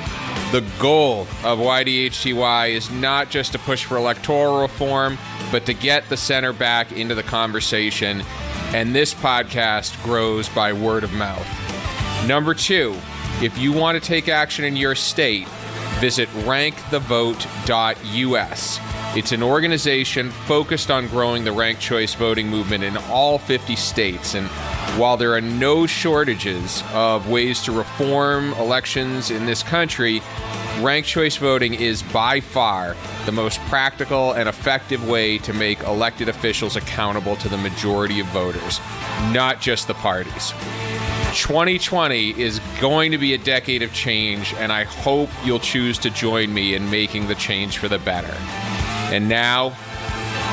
[0.53, 5.19] The goal of YDHTY is not just to push for electoral reform,
[5.51, 8.23] but to get the center back into the conversation
[8.75, 11.47] and this podcast grows by word of mouth.
[12.27, 12.97] Number two,
[13.41, 15.49] if you want to take action in your state,
[16.01, 18.81] visit rankthevote.us.
[19.17, 24.35] It's an organization focused on growing the ranked choice voting movement in all 50 states.
[24.35, 24.47] And
[24.99, 30.21] while there are no shortages of ways to reform elections in this country,
[30.83, 36.29] ranked choice voting is by far the most practical and effective way to make elected
[36.29, 38.81] officials accountable to the majority of voters,
[39.33, 40.53] not just the parties.
[41.35, 46.11] 2020 is going to be a decade of change, and I hope you'll choose to
[46.11, 48.35] join me in making the change for the better.
[49.13, 49.71] And now,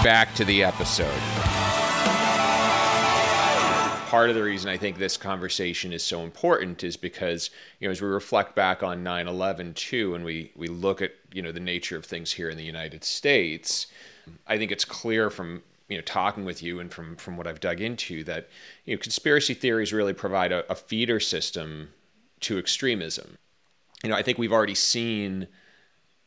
[0.04, 1.55] back to the episode
[4.16, 7.50] part of the reason I think this conversation is so important is because,
[7.82, 11.42] you know, as we reflect back on 9/11 too and we we look at, you
[11.42, 13.88] know, the nature of things here in the United States,
[14.48, 17.60] I think it's clear from you know talking with you and from from what I've
[17.60, 18.48] dug into that
[18.86, 21.90] you know conspiracy theories really provide a, a feeder system
[22.40, 23.38] to extremism.
[24.02, 25.50] You know, I think we've already seen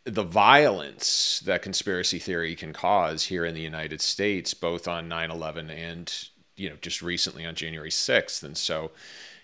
[0.04, 5.30] the violence that conspiracy theory can cause here in the United States, both on 9
[5.30, 8.42] 11 and you know, just recently on January 6th.
[8.42, 8.90] And so,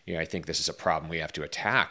[0.06, 1.90] you know, I think this is a problem we have to attack.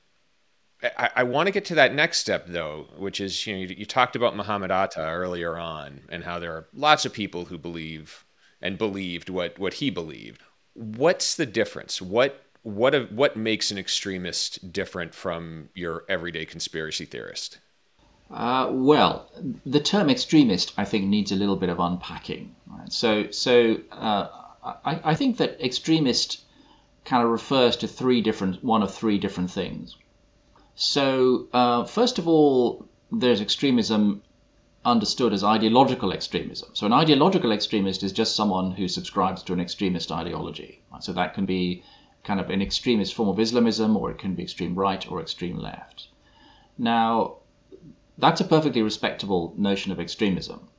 [0.83, 3.75] I, I want to get to that next step, though, which is, you know, you,
[3.77, 7.57] you talked about Muhammad Atta earlier on and how there are lots of people who
[7.57, 8.25] believe
[8.61, 10.41] and believed what, what he believed.
[10.73, 12.01] What's the difference?
[12.01, 17.59] What what a, what makes an extremist different from your everyday conspiracy theorist?
[18.31, 19.29] Uh, well,
[19.65, 22.55] the term extremist, I think, needs a little bit of unpacking.
[22.67, 22.91] Right?
[22.91, 24.29] So, so uh,
[24.63, 26.41] I, I think that extremist
[27.05, 29.97] kind of refers to three different, one of three different things.
[30.75, 34.23] So, uh, first of all, there's extremism
[34.85, 36.69] understood as ideological extremism.
[36.73, 40.81] So, an ideological extremist is just someone who subscribes to an extremist ideology.
[41.01, 41.83] So, that can be
[42.23, 45.57] kind of an extremist form of Islamism, or it can be extreme right or extreme
[45.57, 46.07] left.
[46.77, 47.37] Now,
[48.17, 50.69] that's a perfectly respectable notion of extremism.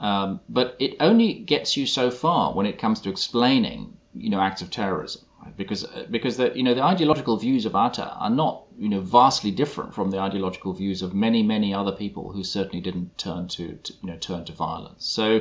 [0.00, 4.40] Um, but it only gets you so far when it comes to explaining, you know,
[4.40, 5.22] acts of terrorism.
[5.56, 9.50] because because the you know the ideological views of Atta are not you know vastly
[9.50, 13.74] different from the ideological views of many many other people who certainly didn't turn to,
[13.82, 15.04] to you know turn to violence.
[15.06, 15.40] So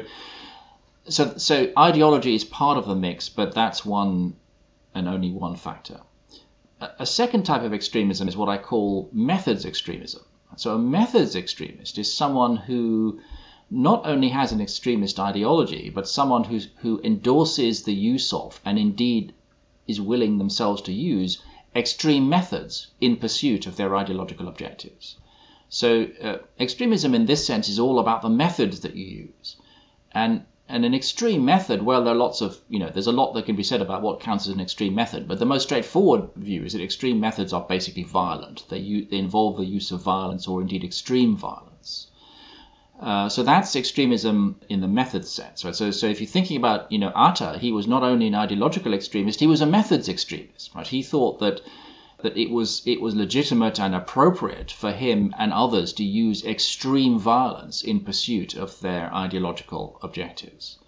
[1.07, 4.35] so so ideology is part of the mix, but that's one
[4.95, 5.99] and only one factor.
[6.81, 10.23] A, a second type of extremism is what I call methods extremism.
[10.55, 13.19] So a methods extremist is someone who
[13.69, 18.79] not only has an extremist ideology, but someone who, who endorses the use of, and
[18.79, 19.33] indeed
[19.87, 21.41] is willing themselves to use,
[21.75, 25.17] extreme methods in pursuit of their ideological objectives.
[25.67, 29.57] So, uh, extremism in this sense is all about the methods that you use.
[30.13, 33.33] And, and an extreme method, well, there are lots of, you know, there's a lot
[33.33, 36.29] that can be said about what counts as an extreme method, but the most straightforward
[36.37, 38.63] view is that extreme methods are basically violent.
[38.69, 38.79] They,
[39.11, 41.66] they involve the use of violence or indeed extreme violence.
[42.99, 45.75] Uh, so that's extremism in the methods sense, right?
[45.75, 48.93] So, so if you're thinking about, you know, Atta, he was not only an ideological
[48.93, 50.87] extremist, he was a methods extremist, right?
[50.87, 51.61] He thought that
[52.23, 57.19] that it was it was legitimate and appropriate for him and others to use extreme
[57.19, 60.79] violence in pursuit of their ideological objectives.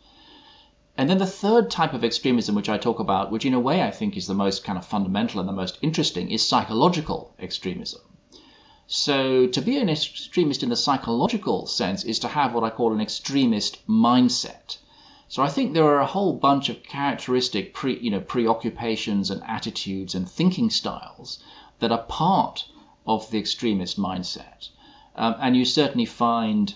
[0.97, 3.83] And then the third type of extremism, which I talk about, which in a way
[3.83, 8.01] I think is the most kind of fundamental and the most interesting, is psychological extremism.
[8.91, 12.91] So, to be an extremist in the psychological sense is to have what I call
[12.91, 14.77] an extremist mindset.
[15.27, 19.43] So, I think there are a whole bunch of characteristic pre, you know, preoccupations and
[19.43, 21.37] attitudes and thinking styles
[21.77, 22.67] that are part
[23.05, 24.69] of the extremist mindset.
[25.15, 26.73] Um, and you certainly find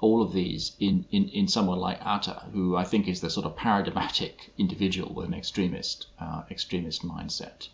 [0.00, 3.46] all of these in, in, in someone like Atta, who I think is the sort
[3.46, 7.68] of paradigmatic individual with an extremist uh, extremist mindset.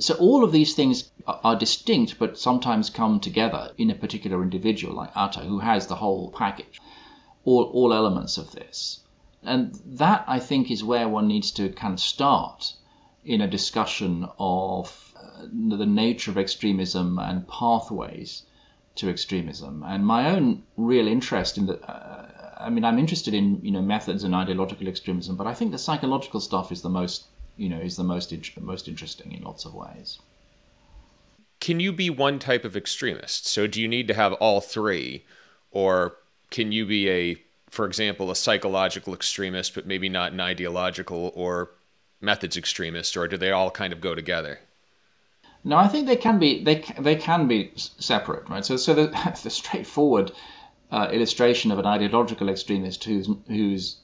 [0.00, 4.94] So all of these things are distinct, but sometimes come together in a particular individual
[4.94, 6.80] like Atta, who has the whole package,
[7.44, 9.00] all, all elements of this.
[9.42, 12.74] And that, I think, is where one needs to kind of start
[13.24, 18.44] in a discussion of uh, the nature of extremism and pathways
[18.96, 19.82] to extremism.
[19.86, 23.82] And my own real interest in the, uh, I mean, I'm interested in you know
[23.82, 27.78] methods and ideological extremism, but I think the psychological stuff is the most you know
[27.78, 30.18] is the most most interesting in lots of ways.
[31.60, 33.46] Can you be one type of extremist?
[33.46, 35.24] So do you need to have all three,
[35.70, 36.16] or
[36.50, 37.36] can you be a,
[37.68, 41.70] for example, a psychological extremist, but maybe not an ideological or
[42.20, 44.60] methods extremist, or do they all kind of go together?
[45.62, 48.64] No, I think they can be they they can be separate, right?
[48.64, 49.08] So so the,
[49.42, 50.32] the straightforward
[50.90, 53.96] uh, illustration of an ideological extremist who's who's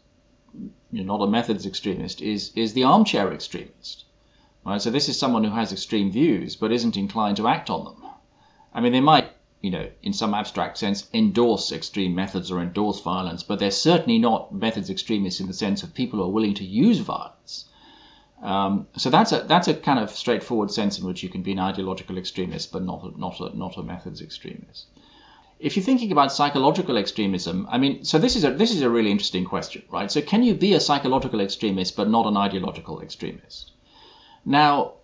[0.91, 4.05] you're not a methods extremist, is, is the armchair extremist.
[4.65, 4.81] Right?
[4.81, 8.11] So this is someone who has extreme views but isn't inclined to act on them.
[8.75, 9.31] I mean, they might,
[9.63, 14.19] you know, in some abstract sense, endorse extreme methods or endorse violence, but they're certainly
[14.19, 17.67] not methods extremists in the sense of people who are willing to use violence.
[18.43, 21.53] Um, so that's a that's a kind of straightforward sense in which you can be
[21.53, 24.87] an ideological extremist, but not a, not a, not a methods extremist
[25.59, 28.91] if you're thinking about psychological extremism, I mean, so this is a this is a
[28.91, 30.11] really interesting question, right?
[30.13, 33.73] So can you be a psychological extremist but not an ideological extremist?
[34.45, 34.95] Now,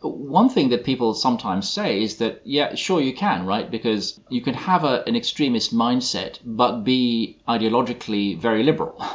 [0.00, 3.68] one thing that people sometimes say is that yeah, sure you can, right?
[3.70, 9.04] Because you can have a, an extremist mindset but be ideologically very liberal.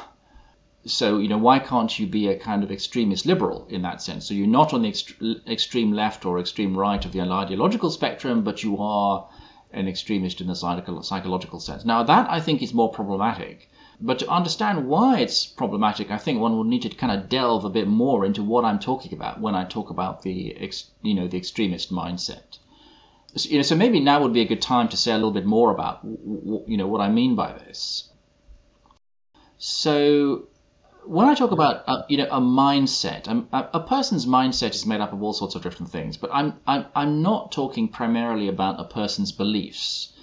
[0.85, 4.25] So you know why can't you be a kind of extremist liberal in that sense?
[4.25, 8.41] So you're not on the ext- extreme left or extreme right of the ideological spectrum,
[8.41, 9.27] but you are
[9.71, 11.85] an extremist in the psychological sense.
[11.85, 13.69] Now, that I think is more problematic.
[13.99, 17.65] But to understand why it's problematic, I think one would need to kind of delve
[17.65, 20.55] a bit more into what I'm talking about when I talk about the,
[21.01, 22.59] you know, the extremist mindset.
[23.35, 25.31] So, you know, so maybe now would be a good time to say a little
[25.31, 28.09] bit more about, you know, what I mean by this.
[29.57, 30.43] So
[31.07, 35.01] when I talk about a, you know a mindset, a, a, person's mindset is made
[35.01, 38.79] up of all sorts of different things, but I'm I'm I'm not talking primarily about
[38.79, 40.13] a person's beliefs.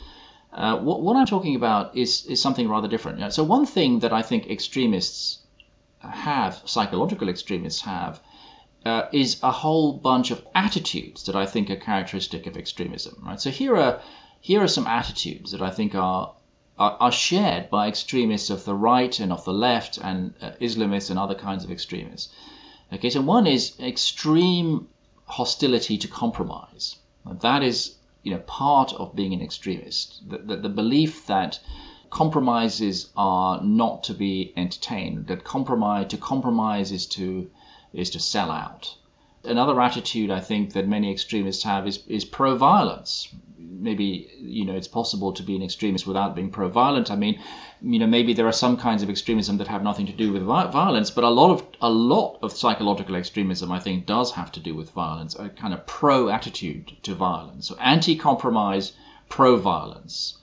[0.53, 3.33] Uh, what, what I'm talking about is is something rather different.
[3.33, 5.39] So one thing that I think extremists
[5.99, 8.21] have, psychological extremists have,
[8.85, 13.23] uh, is a whole bunch of attitudes that I think are characteristic of extremism.
[13.25, 13.41] Right.
[13.41, 14.01] So here are
[14.41, 16.35] here are some attitudes that I think are
[16.79, 21.11] are, are shared by extremists of the right and of the left and uh, Islamists
[21.11, 22.33] and other kinds of extremists.
[22.93, 24.89] Okay, so one is extreme
[25.27, 26.97] hostility to compromise.
[27.41, 30.29] That is, you know, part of being an extremist.
[30.29, 31.59] The, the, the belief that
[32.11, 35.27] compromises are not to be entertained.
[35.27, 37.51] That compromise to compromise is to
[37.93, 38.97] is to sell out.
[39.45, 43.29] Another attitude I think that many extremists have is, is pro-violence.
[43.57, 47.11] Maybe you know it's possible to be an extremist without being pro-violent.
[47.11, 47.41] I mean,
[47.83, 50.43] you know, maybe there are some kinds of extremism that have nothing to do with
[50.43, 54.61] violence, but a lot of a lot of psychological extremism, I think, does have to
[54.61, 58.93] do with violence, a kind of pro-attitude to violence, so anti-compromise,
[59.29, 60.39] pro-violence.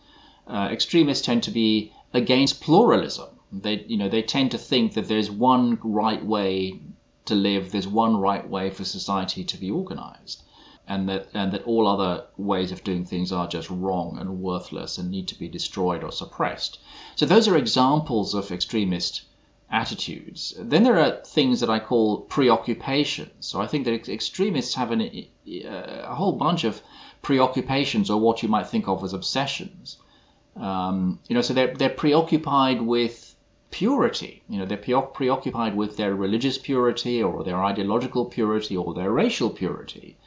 [0.48, 3.30] Uh, extremists tend to be against pluralism.
[3.52, 6.80] They, you know, they tend to think that there's one right way
[7.26, 10.44] to live, there's one right way for society to be organized
[10.92, 14.98] and that and that all other ways of doing things are just wrong and worthless
[14.98, 16.80] and need to be destroyed or suppressed.
[17.16, 19.22] So those are examples of extremist
[19.72, 20.54] attitudes.
[20.60, 23.48] Then there are things that I call preoccupations.
[23.50, 25.02] So I think that extremists have an,
[26.12, 26.82] a whole bunch of
[27.22, 29.98] preoccupations or what you might think of as obsessions.
[30.58, 33.16] Um, you know, so they're they're preoccupied with
[33.70, 34.44] purity.
[34.50, 39.50] You know, they're preoccupied with their religious purity or their ideological purity or their racial
[39.50, 40.18] purity.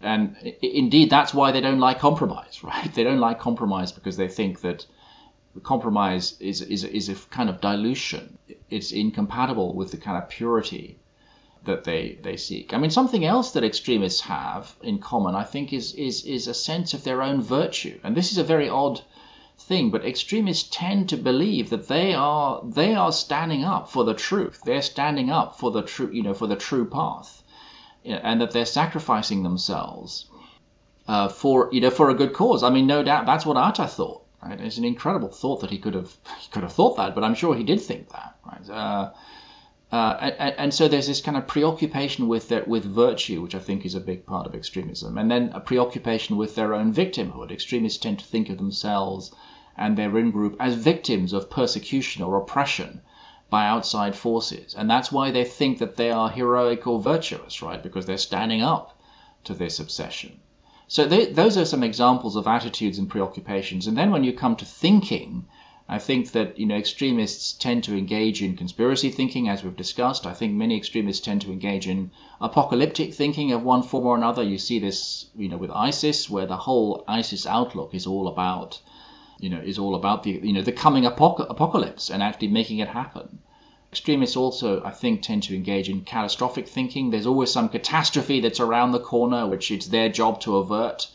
[0.00, 2.92] And indeed, that's why they don't like compromise, right?
[2.94, 4.86] They don't like compromise because they think that
[5.62, 8.36] compromise is, is, is a kind of dilution.
[8.68, 10.98] It's incompatible with the kind of purity
[11.64, 12.74] that they, they seek.
[12.74, 16.54] I mean, something else that extremists have in common, I think, is, is, is a
[16.54, 17.98] sense of their own virtue.
[18.04, 19.00] And this is a very odd
[19.58, 24.14] thing, but extremists tend to believe that they are they are standing up for the
[24.14, 24.60] truth.
[24.64, 27.42] They're standing up for the true, you know, for the true path
[28.06, 30.26] and that they're sacrificing themselves
[31.08, 32.62] uh, for you know for a good cause.
[32.62, 34.22] I mean, no doubt that's what Atta thought.
[34.42, 34.60] Right?
[34.60, 37.34] It's an incredible thought that he could have he could have thought that, but I'm
[37.34, 38.36] sure he did think that.
[38.44, 38.70] Right?
[38.70, 39.10] Uh,
[39.92, 43.86] uh, and, and, so there's this kind of preoccupation with with virtue, which I think
[43.86, 47.52] is a big part of extremism, and then a preoccupation with their own victimhood.
[47.52, 49.32] Extremists tend to think of themselves
[49.76, 53.00] and their in group as victims of persecution or oppression
[53.48, 54.74] by outside forces.
[54.74, 57.82] And that's why they think that they are heroic or virtuous, right?
[57.82, 58.98] Because they're standing up
[59.44, 60.40] to this obsession.
[60.88, 63.86] So they, those are some examples of attitudes and preoccupations.
[63.86, 65.46] And then when you come to thinking,
[65.88, 70.26] I think that you know extremists tend to engage in conspiracy thinking, as we've discussed.
[70.26, 74.42] I think many extremists tend to engage in apocalyptic thinking of one form or another.
[74.42, 78.80] You see this, you know, with ISIS, where the whole ISIS outlook is all about
[79.38, 82.78] you know, is all about the you know the coming apoc- apocalypse and actually making
[82.78, 83.38] it happen.
[83.92, 87.10] Extremists also, I think, tend to engage in catastrophic thinking.
[87.10, 91.08] There's always some catastrophe that's around the corner, which it's their job to avert.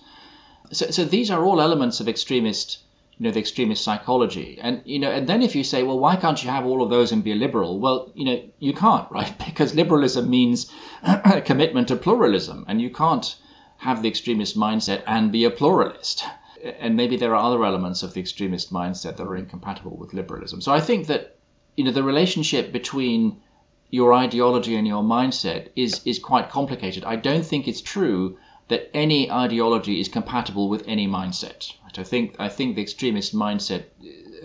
[0.71, 2.77] So, so these are all elements of extremist,
[3.17, 4.59] you know, the extremist psychology.
[4.61, 6.91] And you know, and then if you say, well, why can't you have all of
[6.91, 7.79] those and be a liberal?
[7.79, 9.33] Well, you know, you can't, right?
[9.45, 10.71] Because liberalism means
[11.03, 13.35] a commitment to pluralism, and you can't
[13.77, 16.23] have the extremist mindset and be a pluralist
[16.63, 20.61] and maybe there are other elements of the extremist mindset that are incompatible with liberalism.
[20.61, 21.37] So I think that
[21.75, 23.41] you know the relationship between
[23.89, 27.03] your ideology and your mindset is is quite complicated.
[27.03, 28.37] I don't think it's true
[28.67, 31.73] that any ideology is compatible with any mindset.
[31.97, 33.85] I think I think the extremist mindset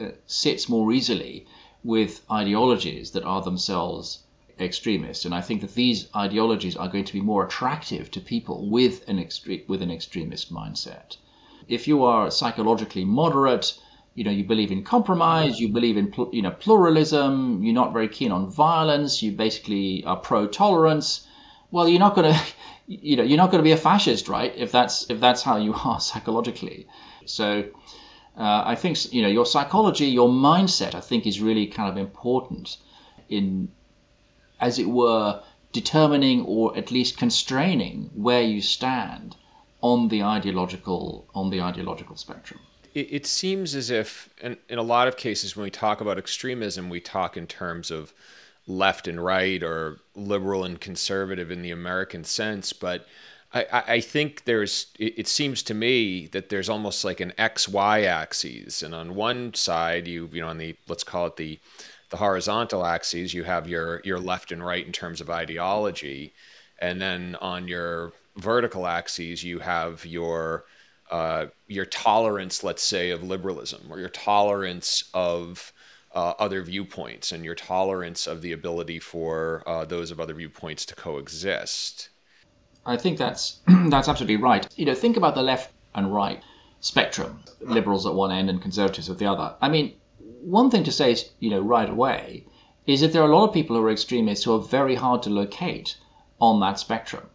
[0.00, 1.46] uh, sits more easily
[1.84, 4.24] with ideologies that are themselves
[4.58, 8.70] extremist, and I think that these ideologies are going to be more attractive to people
[8.70, 11.18] with an extre- with an extremist mindset
[11.68, 13.74] if you are psychologically moderate,
[14.14, 18.08] you know, you believe in compromise, you believe in you know pluralism, you're not very
[18.08, 21.26] keen on violence, you basically are pro-tolerance.
[21.70, 22.40] Well, you're not going to,
[22.86, 24.52] you know, you're not going to be a fascist, right?
[24.56, 26.86] If that's if that's how you are psychologically.
[27.26, 27.64] So,
[28.36, 31.96] uh, I think you know your psychology, your mindset, I think is really kind of
[31.96, 32.76] important
[33.28, 33.68] in,
[34.60, 35.42] as it were,
[35.72, 39.36] determining or at least constraining where you stand
[39.90, 42.60] on the ideological on the ideological spectrum.
[42.94, 46.16] It, it seems as if, in, in a lot of cases, when we talk about
[46.18, 48.12] extremism, we talk in terms of
[48.66, 53.06] left and right or liberal and conservative in the American sense, but
[53.54, 58.02] I, I think there's it, seems to me that there's almost like an X Y
[58.02, 58.82] axis.
[58.82, 61.58] And on one side you you know on the let's call it the
[62.10, 66.32] the horizontal axes, you have your your left and right in terms of ideology.
[66.78, 70.64] And then on your vertical axes, you have your
[71.10, 75.72] uh, your tolerance, let's say, of liberalism, or your tolerance of
[76.12, 80.84] uh, other viewpoints, and your tolerance of the ability for uh, those of other viewpoints
[80.86, 82.08] to coexist.
[82.84, 84.66] I think that's that's absolutely right.
[84.76, 86.42] You know, think about the left and right
[86.80, 89.54] spectrum: liberals at one end and conservatives at the other.
[89.60, 89.94] I mean,
[90.40, 92.44] one thing to say, is, you know, right away,
[92.86, 95.22] is that there are a lot of people who are extremists who are very hard
[95.22, 95.96] to locate
[96.40, 97.28] on that spectrum.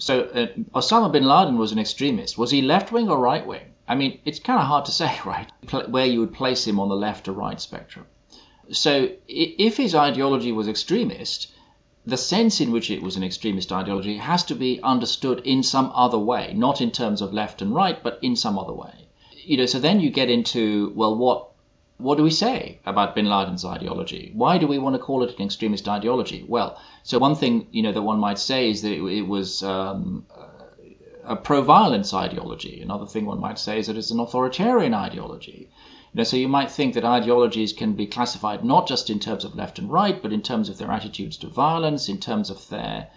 [0.00, 2.38] So uh, Osama bin Laden was an extremist.
[2.38, 3.74] Was he left wing or right wing?
[3.86, 5.52] I mean, it's kind of hard to say, right,
[5.88, 8.06] where you would place him on the left or right spectrum.
[8.72, 11.48] So if his ideology was extremist,
[12.06, 15.92] the sense in which it was an extremist ideology has to be understood in some
[15.94, 19.06] other way, not in terms of left and right, but in some other way.
[19.44, 21.49] You know, so then you get into well, what
[22.00, 24.32] what do we say about bin Laden's ideology?
[24.34, 26.44] Why do we want to call it an extremist ideology?
[26.46, 29.62] Well, so one thing you know that one might say is that it, it was
[29.62, 30.26] um,
[31.24, 32.80] a pro-violence ideology.
[32.80, 35.68] Another thing one might say is that it's an authoritarian ideology.
[36.12, 39.44] You know, so you might think that ideologies can be classified not just in terms
[39.44, 42.68] of left and right, but in terms of their attitudes to violence, in terms of
[42.68, 43.08] their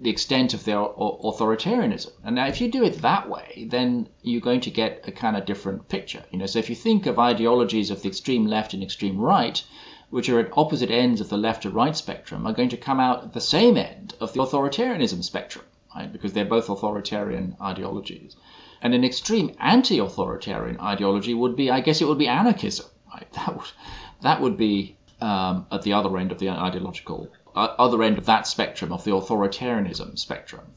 [0.00, 2.12] the extent of their authoritarianism.
[2.24, 5.36] And now, if you do it that way, then you're going to get a kind
[5.36, 6.24] of different picture.
[6.30, 9.62] You know, so if you think of ideologies of the extreme left and extreme right,
[10.10, 13.00] which are at opposite ends of the left to right spectrum, are going to come
[13.00, 15.64] out at the same end of the authoritarianism spectrum,
[15.94, 16.12] right?
[16.12, 18.36] Because they're both authoritarian ideologies.
[18.82, 22.86] And an extreme anti-authoritarian ideology would be, I guess, it would be anarchism.
[23.12, 23.28] Right?
[23.36, 23.72] That would
[24.22, 28.46] that would be um, at the other end of the ideological other end of that
[28.46, 30.72] spectrum of the authoritarianism spectrum.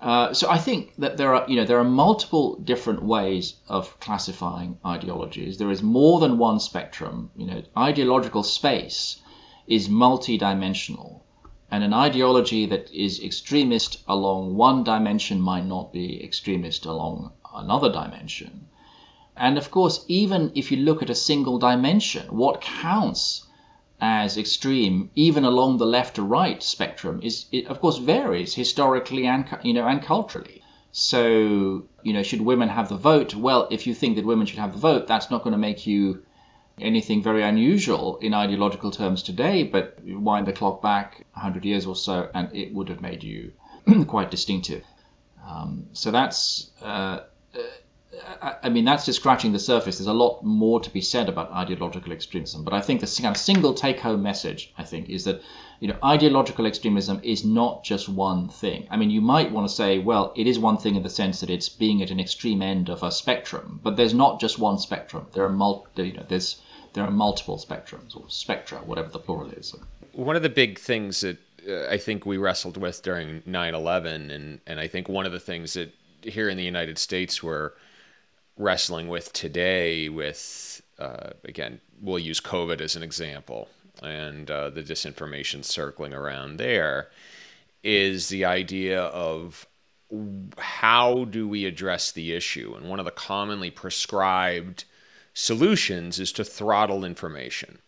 [0.00, 4.00] Uh, so I think that there are you know there are multiple different ways of
[4.00, 5.58] classifying ideologies.
[5.58, 7.30] There is more than one spectrum.
[7.36, 9.20] You know, ideological space
[9.66, 11.20] is multidimensional.
[11.70, 17.92] And an ideology that is extremist along one dimension might not be extremist along another
[17.92, 18.66] dimension.
[19.36, 23.46] And of course, even if you look at a single dimension, what counts
[24.00, 29.26] as extreme, even along the left to right spectrum, is it of course varies historically
[29.26, 30.62] and you know and culturally.
[30.92, 33.34] So you know, should women have the vote?
[33.34, 35.86] Well, if you think that women should have the vote, that's not going to make
[35.86, 36.22] you
[36.80, 39.62] anything very unusual in ideological terms today.
[39.64, 43.52] But wind the clock back 100 years or so, and it would have made you
[44.06, 44.84] quite distinctive.
[45.46, 47.20] Um, so that's uh,
[48.62, 49.98] I mean, that's just scratching the surface.
[49.98, 52.64] There's a lot more to be said about ideological extremism.
[52.64, 55.42] But I think the kind of single take-home message, I think, is that
[55.80, 58.86] you know ideological extremism is not just one thing.
[58.90, 61.40] I mean, you might want to say, well, it is one thing in the sense
[61.40, 64.78] that it's being at an extreme end of a spectrum, but there's not just one
[64.78, 65.26] spectrum.
[65.32, 66.60] There are mul- you know, there's
[66.92, 69.74] there are multiple spectrums or spectra, whatever the plural is.
[70.12, 74.60] One of the big things that uh, I think we wrestled with during 9/11, and
[74.66, 77.74] and I think one of the things that here in the United States were
[78.60, 83.68] wrestling with today with uh, again we'll use covid as an example
[84.02, 87.08] and uh, the disinformation circling around there
[87.82, 89.66] is the idea of
[90.58, 92.74] how do we address the issue?
[92.76, 94.84] And one of the commonly prescribed
[95.34, 97.78] solutions is to throttle information.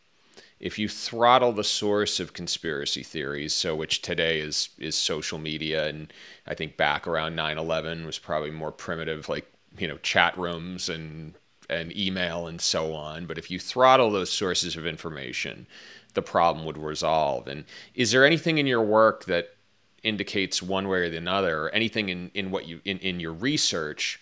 [0.60, 5.88] If you throttle the source of conspiracy theories so which today is is social media
[5.88, 6.12] and
[6.46, 11.34] i think back around 9-11 was probably more primitive like you know chat rooms and
[11.70, 13.26] and email and so on.
[13.26, 15.66] But if you throttle those sources of information,
[16.14, 17.48] the problem would resolve.
[17.48, 17.64] And
[17.94, 19.56] is there anything in your work that
[20.02, 23.32] indicates one way or the other, or anything in, in what you in, in your
[23.32, 24.20] research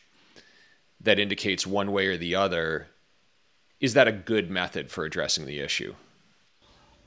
[1.01, 2.89] that indicates one way or the other?
[3.81, 5.95] Is that a good method for addressing the issue?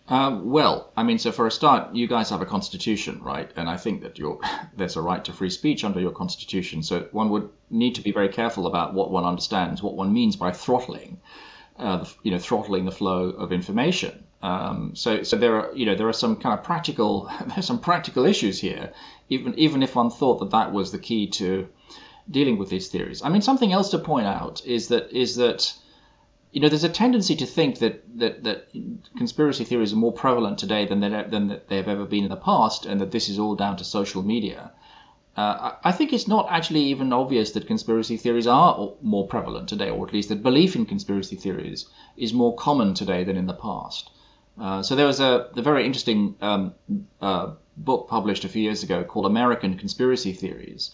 [0.07, 3.49] Uh, well, I mean, so for a start, you guys have a constitution, right?
[3.55, 4.19] And I think that
[4.75, 6.83] there's a right to free speech under your constitution.
[6.83, 10.35] So one would need to be very careful about what one understands, what one means
[10.35, 11.21] by throttling,
[11.77, 14.25] uh, you know, throttling the flow of information.
[14.41, 17.79] Um, so, so there are, you know, there are some kind of practical, there's some
[17.79, 18.91] practical issues here,
[19.29, 21.69] even even if one thought that that was the key to
[22.29, 23.21] dealing with these theories.
[23.23, 25.73] I mean, something else to point out is that is that
[26.53, 28.67] you know, there's a tendency to think that, that, that
[29.17, 32.35] conspiracy theories are more prevalent today than they, than they have ever been in the
[32.35, 34.71] past, and that this is all down to social media.
[35.35, 39.89] Uh, I think it's not actually even obvious that conspiracy theories are more prevalent today,
[39.89, 41.87] or at least that belief in conspiracy theories
[42.17, 44.11] is more common today than in the past.
[44.61, 46.75] Uh, so there was a, a very interesting um,
[47.19, 50.91] uh, book published a few years ago called American Conspiracy Theories,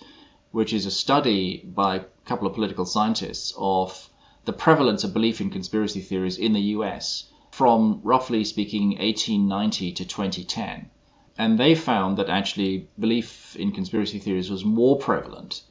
[0.51, 4.10] which is a study by a couple of political scientists of
[4.50, 10.04] the prevalence of belief in conspiracy theories in the US from roughly speaking 1890 to
[10.04, 10.89] 2010.
[11.38, 15.62] And they found that actually belief in conspiracy theories was more prevalent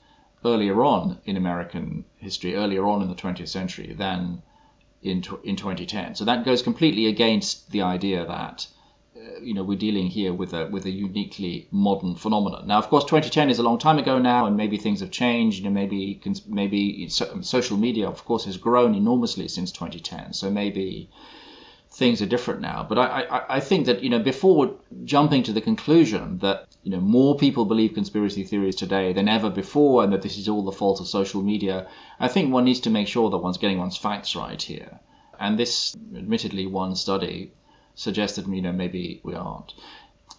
[0.45, 4.43] earlier on in American history, earlier on in the 20th century than
[5.03, 6.15] in, in 2010.
[6.15, 8.69] So that goes completely against the idea that
[9.41, 12.67] you know we're dealing here with a with a uniquely modern phenomenon.
[12.67, 15.59] Now, of course, 2010 is a long time ago now, and maybe things have changed.
[15.59, 20.33] You know, maybe maybe social media, of course, has grown enormously since 2010.
[20.33, 21.09] So maybe
[21.91, 22.87] things are different now.
[22.89, 24.75] But I, I, I think that you know before
[25.05, 29.51] jumping to the conclusion that you know more people believe conspiracy theories today than ever
[29.51, 31.87] before, and that this is all the fault of social media,
[32.21, 35.01] I think one needs to make sure that one's getting one's facts right here.
[35.41, 37.53] And this, admittedly, one study
[37.99, 39.75] suggested you know maybe we aren't.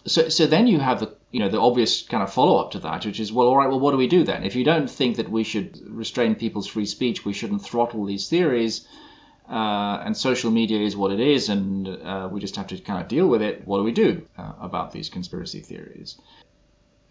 [0.06, 2.78] so so then you have the you know the obvious kind of follow up to
[2.80, 4.42] that, which is well, all right, well, what do we do then?
[4.42, 8.28] If you don't think that we should restrain people's free speech, we shouldn't throttle these
[8.28, 8.86] theories.
[9.48, 13.02] Uh, and social media is what it is, and uh, we just have to kind
[13.02, 13.66] of deal with it.
[13.66, 16.20] What do we do uh, about these conspiracy theories?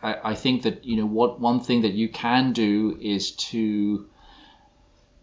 [0.02, 4.08] I, I, think that you know what one thing that you can do is to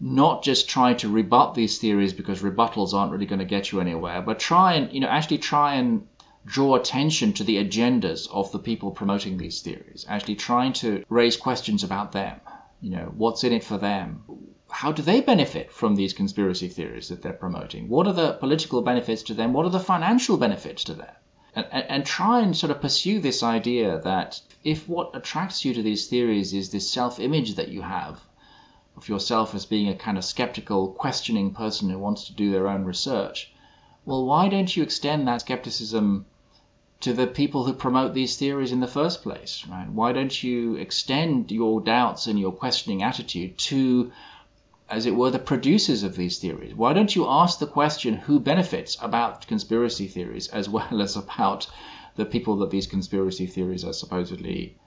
[0.00, 3.80] not just try to rebut these theories because rebuttals aren't really going to get you
[3.80, 6.06] anywhere, but try and you know actually try and
[6.44, 10.04] draw attention to the agendas of the people promoting these theories.
[10.08, 12.40] Actually trying to raise questions about them.
[12.80, 14.22] You know, what's in it for them?
[14.70, 17.88] How do they benefit from these conspiracy theories that they're promoting?
[17.88, 19.54] What are the political benefits to them?
[19.54, 21.14] What are the financial benefits to them?
[21.54, 25.72] And, and, and try and sort of pursue this idea that if what attracts you
[25.72, 28.25] to these theories is this self image that you have
[28.96, 32.68] of yourself as being a kind of skeptical, questioning person who wants to do their
[32.68, 33.52] own research,
[34.06, 36.26] well, why don't you extend that skepticism
[37.00, 39.90] to the people who promote these theories in the first place, right?
[39.90, 44.12] Why don't you extend your doubts and your questioning attitude to,
[44.88, 46.74] as it were, the producers of these theories?
[46.74, 51.66] Why don't you ask the question who benefits about conspiracy theories as well as about
[52.14, 54.78] the people that these conspiracy theories are supposedly,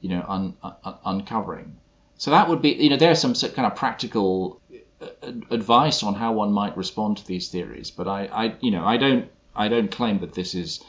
[0.00, 1.78] you know, un- un- uncovering?
[2.18, 4.60] So that would be, you know, there's some kind of practical
[5.00, 5.06] uh,
[5.50, 7.90] advice on how one might respond to these theories.
[7.90, 10.82] But I, I, you know, I don't, I don't claim that this is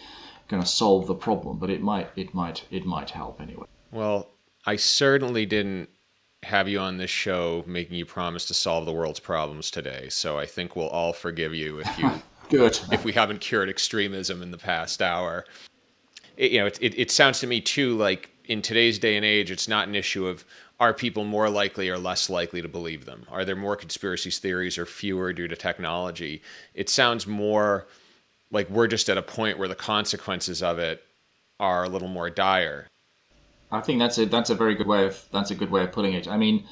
[0.47, 3.65] going to solve the problem, but it might, it might, it might help anyway.
[3.91, 4.29] Well,
[4.65, 5.89] I certainly didn't
[6.43, 10.07] have you on this show making you promise to solve the world's problems today.
[10.09, 12.09] So I think we'll all forgive you if you,
[12.49, 15.45] good, if we haven't cured extremism in the past hour.
[16.37, 19.25] It, you know, it, it, it sounds to me too like in today's day and
[19.25, 20.45] age, it's not an issue of
[20.79, 23.25] are people more likely or less likely to believe them?
[23.29, 26.41] Are there more conspiracy theories or fewer due to technology?
[26.73, 27.87] It sounds more
[28.51, 31.03] like we're just at a point where the consequences of it
[31.59, 32.87] are a little more dire.
[33.71, 35.91] I think that's a that's a very good way of that's a good way of
[35.91, 36.27] putting it.
[36.27, 36.63] I mean,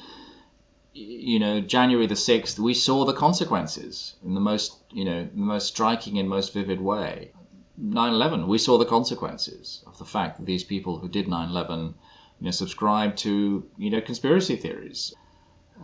[0.94, 5.40] you know, January the sixth, we saw the consequences in the most you know the
[5.40, 7.32] most striking and most vivid way.
[7.78, 11.92] 9/11, we saw the consequences of the fact that these people who did 9/11
[12.40, 15.14] you know, subscribe to you know conspiracy theories.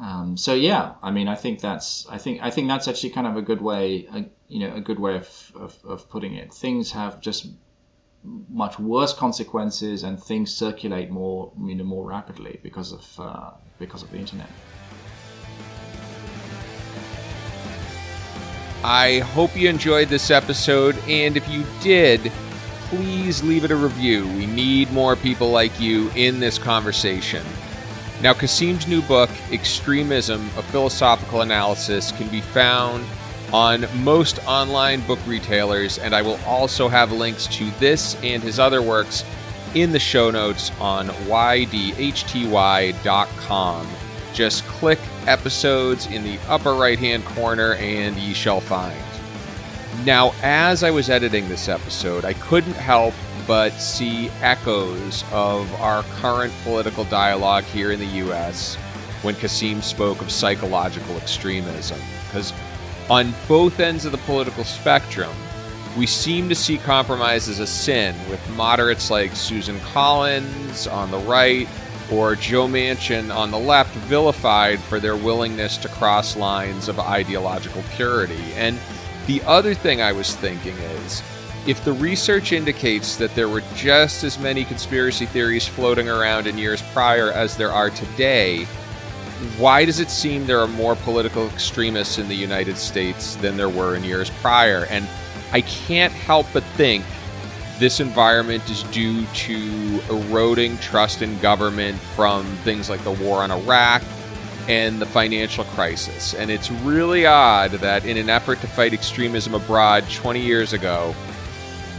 [0.00, 3.26] Um, so yeah, I mean, I think that's I think I think that's actually kind
[3.26, 6.52] of a good way, a, you know, a good way of, of, of putting it.
[6.52, 7.46] Things have just
[8.48, 14.02] much worse consequences, and things circulate more, you know, more rapidly because of uh, because
[14.02, 14.48] of the internet.
[18.84, 22.32] I hope you enjoyed this episode, and if you did
[22.92, 24.28] please leave it a review.
[24.28, 27.42] We need more people like you in this conversation.
[28.20, 33.02] Now, Quassim's new book, Extremism A Philosophical Analysis, can be found
[33.50, 38.58] on most online book retailers, and I will also have links to this and his
[38.58, 39.24] other works
[39.74, 41.88] in the show notes on ydhty.com.
[44.34, 49.11] Just click episodes in the upper right hand corner and ye shall find.
[50.04, 53.14] Now, as I was editing this episode, I couldn't help
[53.46, 58.76] but see echoes of our current political dialogue here in the US
[59.22, 62.00] when Quassim spoke of psychological extremism.
[62.26, 62.52] Because
[63.08, 65.30] on both ends of the political spectrum,
[65.96, 71.18] we seem to see compromise as a sin, with moderates like Susan Collins on the
[71.18, 71.68] right
[72.10, 77.82] or Joe Manchin on the left vilified for their willingness to cross lines of ideological
[77.94, 78.52] purity.
[78.54, 78.78] And
[79.26, 81.22] the other thing I was thinking is
[81.66, 86.58] if the research indicates that there were just as many conspiracy theories floating around in
[86.58, 88.64] years prior as there are today,
[89.58, 93.68] why does it seem there are more political extremists in the United States than there
[93.68, 94.86] were in years prior?
[94.90, 95.06] And
[95.52, 97.04] I can't help but think
[97.78, 103.50] this environment is due to eroding trust in government from things like the war on
[103.50, 104.02] Iraq
[104.68, 106.34] and the financial crisis.
[106.34, 111.14] And it's really odd that in an effort to fight extremism abroad 20 years ago,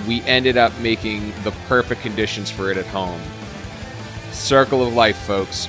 [0.08, 3.22] we ended up making the perfect conditions for it at home.
[4.32, 5.68] Circle of life, folks.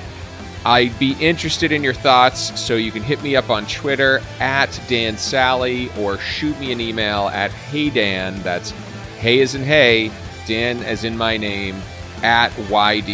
[0.65, 4.81] I'd be interested in your thoughts, so you can hit me up on Twitter at
[4.87, 8.71] Dan Sally or shoot me an email at heydan, that's
[9.19, 10.11] hey as in hey,
[10.47, 11.79] Dan as in my name,
[12.23, 13.05] at ydhty.com.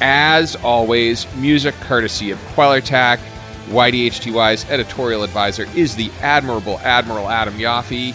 [0.00, 3.18] As always, music courtesy of Quellertac.
[3.68, 8.12] YDHTY's editorial advisor is the admirable Admiral Adam Yaffe.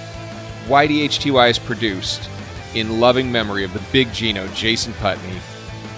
[0.67, 2.29] YDHTY is produced
[2.73, 5.39] in loving memory of the big Gino, Jason Putney.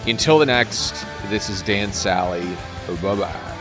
[0.05, 2.45] Until the next, this is Dan Sally.
[3.01, 3.56] Bye bye.